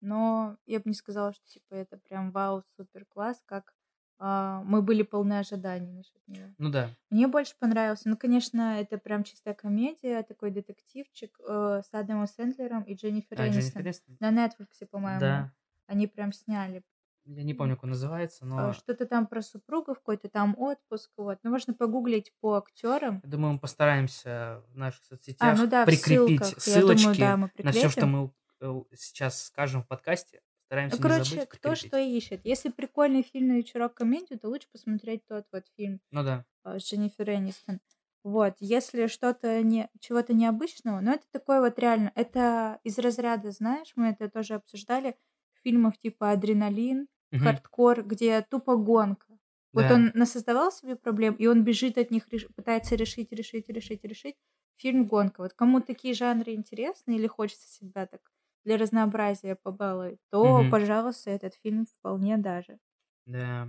[0.00, 3.74] Но я бы не сказала, что типа это прям вау, супер класс, как
[4.18, 6.46] мы были полны ожиданий насчет него.
[6.58, 6.90] Ну да.
[7.10, 8.08] Мне больше понравился.
[8.08, 13.48] Ну, конечно, это прям чистая комедия, такой детективчик э, с Адамом Сэндлером и Дженнифер А,
[13.48, 13.82] Энистон.
[13.82, 14.02] Дженнифер?
[14.20, 15.20] На Netflix, по-моему.
[15.20, 15.52] Да.
[15.86, 16.82] Они прям сняли.
[17.26, 21.10] Я не помню, как он называется, Э, но Что-то там про супругов, какой-то там отпуск.
[21.16, 21.38] Вот.
[21.42, 23.20] Ну, можно погуглить по актерам.
[23.24, 26.66] я думаю, мы постараемся в наших А, соцсетях ну да, прикрепить ссылках.
[26.66, 30.40] Я думаю, ссылочки да, на все, что мы э, сейчас скажем в подкасте.
[30.68, 32.40] Постараемся Ну, не короче, забыть кто что ищет.
[32.44, 36.44] Если прикольный фильм на вечерок комедию, то лучше посмотреть тот вот фильм Ну да.
[36.64, 37.80] э, с Дженнифер Энистон.
[38.24, 43.92] Вот, если что-то не, чего-то необычного, но это такое вот реально, это из разряда, знаешь,
[43.96, 45.16] мы это тоже обсуждали
[45.54, 47.58] в фильмах типа «Адреналин», Мгм.
[47.60, 49.38] «Хардкор», где тупо гонка.
[49.74, 49.92] Вот Да.
[49.92, 54.36] он насоздавал себе проблем, и он бежит от них, реш- пытается решить, решить, решить, решить.
[54.76, 55.42] Фильм «Гонка».
[55.42, 58.20] Вот кому такие жанры интересны или хочется себя так
[58.66, 60.70] для разнообразия побаловать, то, Мгм.
[60.70, 62.80] пожалуйста, этот фильм вполне даже.
[63.26, 63.68] Да.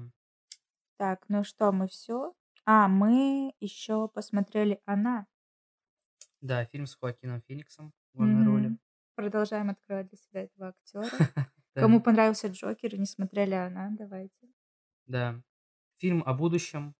[0.98, 2.34] Так, ну что, мы все?
[2.66, 5.26] А, мы еще посмотрели «Она».
[6.42, 8.74] Да, фильм с Хоакином Фениксом в главной роли.
[8.74, 8.80] Мгм.
[9.16, 11.22] Продолжаем открывать для себя этого актера.
[11.76, 14.48] Кому понравился Джокер и не смотрели «Она», давайте.
[15.06, 15.44] Да.
[15.98, 16.96] Фильм о будущем,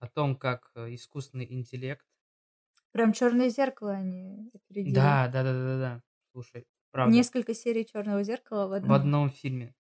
[0.00, 2.06] о том, как э, искусственный интеллект.
[2.92, 5.18] Прям черное зеркало они опередили.
[5.18, 6.02] Да, да, да, да, да.
[6.32, 6.66] Слушай,
[6.98, 7.14] правда.
[7.14, 8.92] Несколько серий черного зеркала в В одном.
[8.92, 9.74] одном фильме.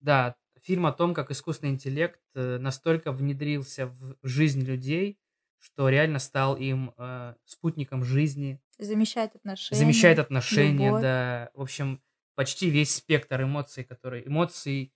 [0.00, 5.18] Да, фильм о том, как искусственный интеллект э, настолько внедрился в жизнь людей,
[5.58, 9.78] что реально стал им э, спутником жизни, Замещает отношения.
[9.78, 11.02] замещает отношения, любовь.
[11.02, 11.50] да.
[11.54, 12.02] В общем,
[12.34, 14.92] почти весь спектр эмоций, которые эмоций,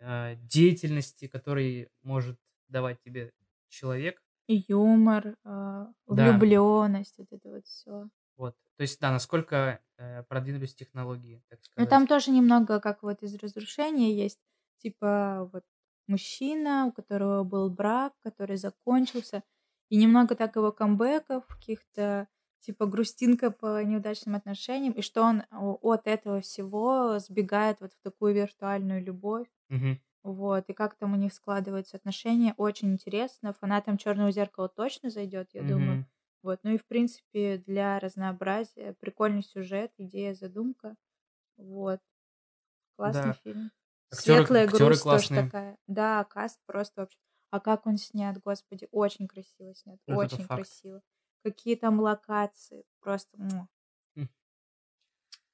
[0.00, 3.32] э, деятельности, который может давать тебе
[3.68, 4.22] человек.
[4.46, 6.32] И юмор, а, Да.
[6.32, 8.08] влюбленность, вот это вот все.
[8.38, 8.56] Вот.
[8.76, 11.90] То есть, да, насколько э, продвинулись технологии, так сказать.
[11.90, 14.38] там тоже немного как вот из разрушения есть.
[14.78, 15.64] Типа вот
[16.06, 19.42] мужчина, у которого был брак, который закончился.
[19.90, 22.28] И немного так его камбэков, каких-то
[22.60, 24.92] типа грустинка по неудачным отношениям.
[24.92, 29.48] И что он от этого всего сбегает вот в такую виртуальную любовь.
[29.68, 30.00] Мгм.
[30.22, 33.54] Вот, и как там у них складываются отношения, очень интересно.
[33.54, 36.06] Фанатам Черного зеркала точно зайдет, я думаю.
[36.42, 40.96] Вот, ну и в принципе для разнообразия прикольный сюжет, идея, задумка.
[41.58, 42.00] Вот,
[42.96, 43.40] классный Да.
[43.44, 43.72] фильм.
[44.12, 45.32] Актеры, Светлая актеры грусть тоже классные.
[45.32, 45.78] такая.
[45.86, 47.18] Да, каст просто вообще.
[47.50, 51.02] А как он снят, господи, очень красиво снят, Это очень красиво.
[51.44, 53.38] Какие там локации, просто.
[54.16, 54.28] М.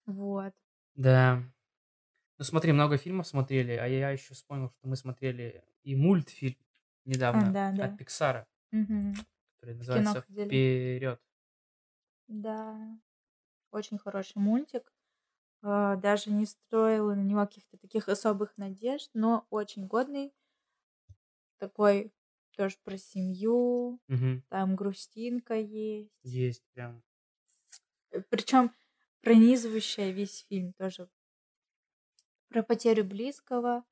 [0.06, 0.54] Вот.
[0.96, 1.42] Да.
[2.38, 6.58] Ну смотри, много фильмов смотрели, а я еще вспомнил, что мы смотрели и мультфильм
[7.32, 7.88] А, недавно да, да.
[7.88, 9.14] от Пиксара, Мгм.
[9.64, 10.22] Который называется.
[10.46, 11.20] Вперед.
[12.28, 12.98] Да,
[13.70, 14.92] очень хороший мультик.
[15.62, 20.34] А, Даже не строила на него каких-то таких особых надежд, но очень годный.
[21.58, 22.12] Такой
[22.56, 24.00] тоже про семью,
[24.48, 26.12] там грустинка есть.
[26.22, 27.02] Есть прям.
[28.30, 28.72] Причем
[29.22, 31.08] пронизывающая весь фильм тоже.
[32.48, 33.84] Про потерю близкого.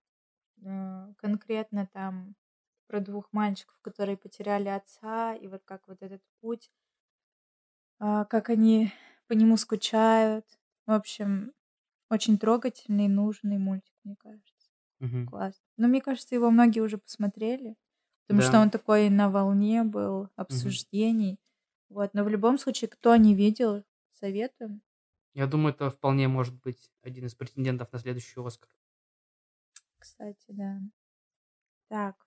[0.64, 2.36] э, Конкретно там
[2.92, 6.70] про двух мальчиков, которые потеряли отца, и вот как вот этот путь,
[7.98, 8.92] а, как они
[9.28, 10.46] по нему скучают.
[10.86, 11.52] В общем,
[12.10, 14.70] очень трогательный, нужный мультик, мне кажется.
[15.00, 15.26] Мгм.
[15.26, 15.62] Класс.
[15.76, 17.76] Но мне кажется, его многие уже посмотрели,
[18.26, 18.62] потому что Да.
[18.62, 21.40] он такой на волне был обсуждений.
[21.90, 22.14] Вот.
[22.14, 24.82] Но в любом случае, кто не видел, советуем.
[25.34, 28.70] Я думаю, это вполне может быть один из претендентов на следующий Оскар.
[29.98, 30.80] Кстати, да.
[31.88, 32.26] Так.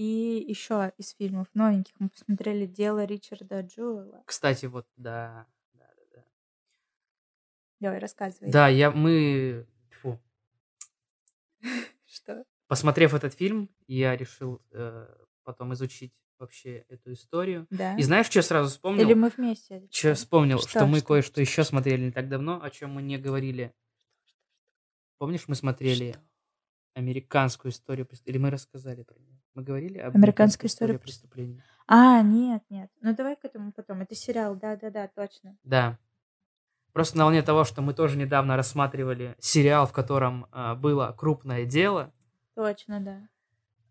[0.00, 4.22] И еще из фильмов новеньких мы посмотрели «Дело Ричарда Джуэла».
[4.24, 5.46] Кстати, вот, да.
[5.74, 6.24] Да, да, да.
[7.80, 8.50] Давай, рассказывай.
[8.50, 9.66] Да, я, мы...
[10.00, 10.18] Фу.
[12.06, 12.46] Что?
[12.66, 15.06] посмотрев этот фильм, я решил э,
[15.42, 17.66] потом изучить вообще эту историю.
[17.68, 17.94] Да?
[17.96, 19.04] И знаешь, что я сразу вспомнил?
[19.04, 19.86] Или мы вместе?
[19.90, 23.02] Что вспомнил, Что, что, мы что, кое-что еще смотрели не так давно, о чем мы
[23.02, 23.74] не говорили.
[25.18, 26.22] Помнишь, мы смотрели Что?
[26.94, 28.08] американскую историю?
[28.24, 29.39] Или мы рассказали про нее?
[29.54, 31.64] Мы говорили об американской истории преступления.
[31.86, 32.90] А, нет, нет.
[33.00, 34.00] Ну давай к этому потом.
[34.02, 35.56] Это сериал, да-да-да, точно.
[35.64, 35.98] Да.
[36.92, 41.64] Просто на волне того, что мы тоже недавно рассматривали сериал, в котором а, было крупное
[41.64, 42.12] дело.
[42.54, 43.28] Точно, да.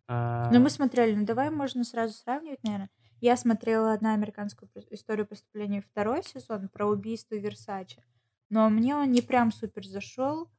[0.07, 2.89] а, Ну мы смотрели, ну давай можно сразу сравнивать, наверное.
[3.21, 8.01] Я смотрела одна американскую историю преступления второй сезон про убийство Версачи.
[8.49, 10.49] Но мне он не прям супер зашел.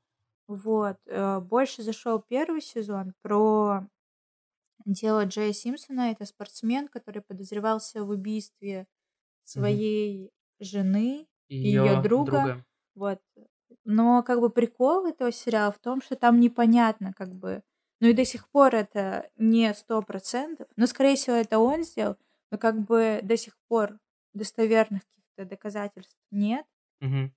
[0.46, 0.98] Вот.
[1.06, 3.86] э, Больше зашел первый сезон про
[4.92, 6.10] дело Джея Симпсона.
[6.10, 8.86] Это спортсмен, который подозревался в убийстве
[9.44, 10.30] своей
[10.60, 12.64] жены и ее её друга.
[12.94, 13.20] Вот.
[13.84, 17.62] Но как бы прикол этого сериала в том, что там непонятно, как бы.
[18.00, 20.68] Ну и до сих пор это не сто процентов.
[20.76, 22.16] Но, скорее всего, это он сделал.
[22.50, 23.98] Но как бы до сих пор
[24.32, 26.66] достоверных каких-то доказательств нет.
[27.00, 27.32] Мгм.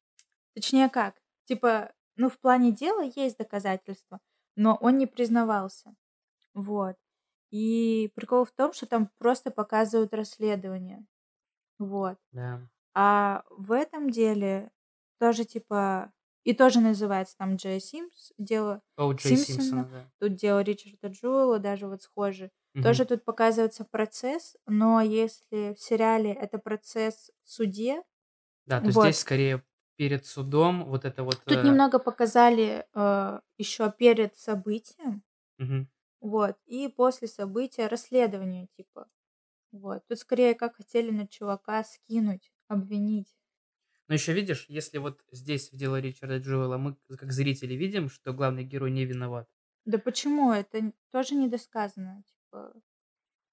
[0.56, 1.16] Точнее как?
[1.46, 4.20] Типа, ну в плане дела есть доказательства,
[4.56, 5.96] но он не признавался.
[6.54, 6.98] Вот.
[7.54, 11.06] И прикол в том, что там просто показывают расследование.
[11.78, 12.18] Вот.
[12.32, 12.68] Да.
[12.96, 14.72] А в этом деле
[15.20, 16.12] тоже типа
[16.44, 19.14] и тоже называется там Джей Симпс, дело О.
[19.14, 19.62] Джей Симпсона.
[19.62, 20.12] Симпсона, да.
[20.20, 22.50] Тут дело Ричарда Джуэлла, даже вот схоже.
[22.74, 22.84] Мгм.
[22.84, 28.02] Тоже тут показывается процесс, но если в сериале это процесс в суде,
[28.66, 29.04] Да, то вот.
[29.04, 29.64] здесь скорее
[29.96, 31.40] перед судом вот это вот...
[31.46, 32.88] Тут э, немного показали
[33.60, 35.22] еще перед событием,
[35.60, 35.88] мгм.
[36.24, 39.10] Вот, и после события расследование, типа.
[39.74, 40.08] Вот.
[40.08, 43.36] Тут скорее как хотели на чувака скинуть, обвинить.
[44.08, 48.32] Но еще видишь, если вот здесь в дело Ричарда Джуэлла мы как зрители видим, что
[48.34, 49.50] главный герой не виноват.
[49.86, 50.54] Да почему?
[50.54, 52.74] Это тоже недосказано, типа.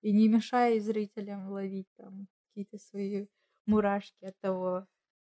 [0.02, 3.26] И не мешай зрителям ловить там какие-то свои
[3.66, 4.86] мурашки от того,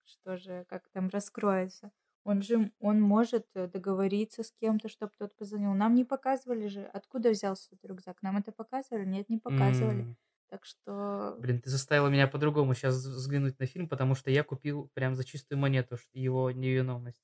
[0.06, 1.92] что же, как там раскроется.
[2.28, 5.74] Он же, он может э, договориться с кем-то, чтобы тот позвонил.
[5.74, 8.22] Нам не показывали же, откуда взялся этот рюкзак.
[8.22, 9.06] Нам это показывали?
[9.06, 10.02] Нет, не показывали.
[10.02, 10.18] М,
[10.50, 11.36] Так что...
[11.40, 15.24] Блин, ты заставила меня по-другому сейчас взглянуть на фильм, потому что я купил прям за
[15.24, 17.20] чистую монету его невиновность.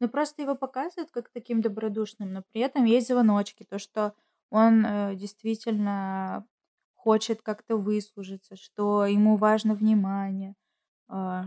[0.00, 4.14] Ну, просто его показывают как таким добродушным, но при этом есть звоночки, то, что
[4.50, 6.46] он э, действительно
[6.94, 10.54] хочет как-то выслужиться, что ему важно внимание,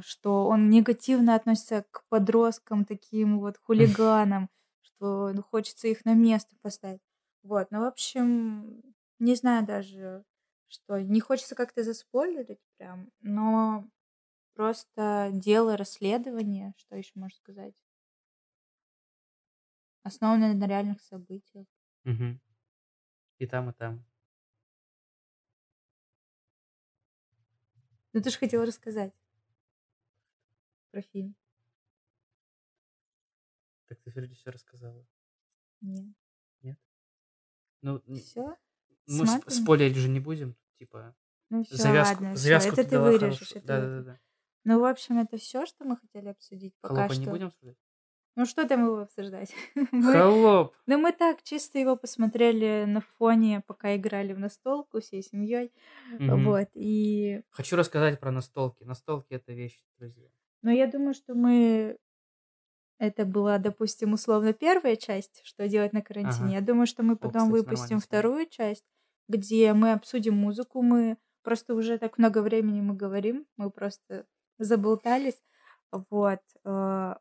[0.03, 4.49] что он негативно относится к подросткам, таким вот хулиганам,
[4.81, 7.01] что ну, хочется их на место поставить.
[7.43, 8.81] Вот, ну, в общем,
[9.19, 10.23] не знаю даже,
[10.67, 13.85] что не хочется как-то заспойлерить прям, но
[14.55, 17.75] просто дело расследования, что еще можно сказать,
[20.03, 21.67] основанное на реальных событиях.
[22.03, 22.39] Мгм.
[23.39, 24.05] И там, и там.
[28.13, 29.13] Ну, ты же хотела рассказать
[30.93, 31.35] про фильм.
[33.87, 35.05] Так ты вроде все рассказала.
[35.81, 36.77] Нет.
[37.81, 38.55] Ну, н- Все?
[39.07, 40.55] мы сп- спойлерить же не будем.
[40.79, 41.15] Типа,
[41.49, 43.39] Ну все, завязку, ладно, завязку это ты вырежешь.
[43.39, 43.57] хорошую.
[43.57, 44.19] это Да, да, да.
[44.65, 47.23] Ну, в общем, это все, что мы хотели обсудить пока Холопа что.
[47.23, 47.77] не будем обсуждать?
[48.35, 49.53] Ну, что там его обсуждать?
[49.91, 50.73] Мы- Холоп!
[50.87, 55.71] Ну, мы так чисто его посмотрели на фоне, пока играли в настолку всей семьей.
[56.19, 56.45] Мгм.
[56.45, 56.69] Вот.
[56.73, 58.83] И Хочу рассказать про настолки.
[58.85, 60.29] Настолки это вещь, друзья.
[60.63, 61.97] Но я думаю, что мы...
[62.99, 66.45] Это была, допустим, условно первая часть, что делать на карантине.
[66.45, 66.53] Ага.
[66.55, 68.85] Я думаю, что мы О, потом кстати, выпустим вторую часть,
[69.27, 70.81] где мы обсудим музыку.
[70.81, 74.25] Мы просто уже так много времени мы говорим, мы просто
[74.57, 75.41] заболтались.
[75.91, 76.39] Вот.
[76.63, 77.15] э,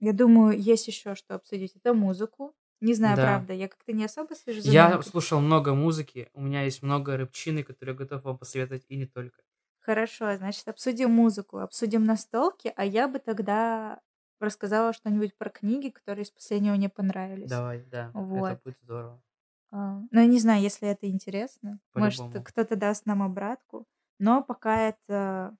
[0.00, 1.76] Я думаю, есть еще что обсудить.
[1.76, 2.54] Это музыку.
[2.80, 3.22] Не знаю, Да.
[3.22, 7.16] правда, я как-то не особо слежу за Я слушал много музыки, у меня есть много
[7.16, 9.42] рэпчины, которые я готов вам посоветовать, и не только.
[9.88, 14.02] Хорошо, значит, обсудим музыку, обсудим настолки, а я бы тогда
[14.38, 17.48] рассказала что-нибудь про книги, которые из последнего мне понравились.
[17.48, 18.50] Давай, да, Вот.
[18.50, 19.22] это будет здорово.
[19.70, 21.80] А, Ну, я не знаю, если это интересно.
[21.94, 22.44] Может, По-любому.
[22.44, 23.86] кто-то даст нам обратку.
[24.18, 25.56] Но пока это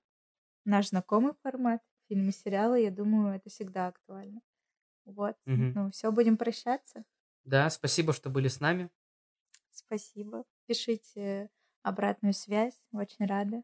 [0.65, 4.41] наш знакомый формат, фильмы, сериалы, я думаю, это всегда актуально.
[5.05, 5.37] Вот.
[5.45, 5.73] Мгм.
[5.75, 7.05] Ну, все, будем прощаться.
[7.43, 8.89] Да, спасибо, что были с нами.
[9.71, 10.45] Спасибо.
[10.67, 11.49] Пишите
[11.81, 12.79] обратную связь.
[12.91, 13.63] Очень рада.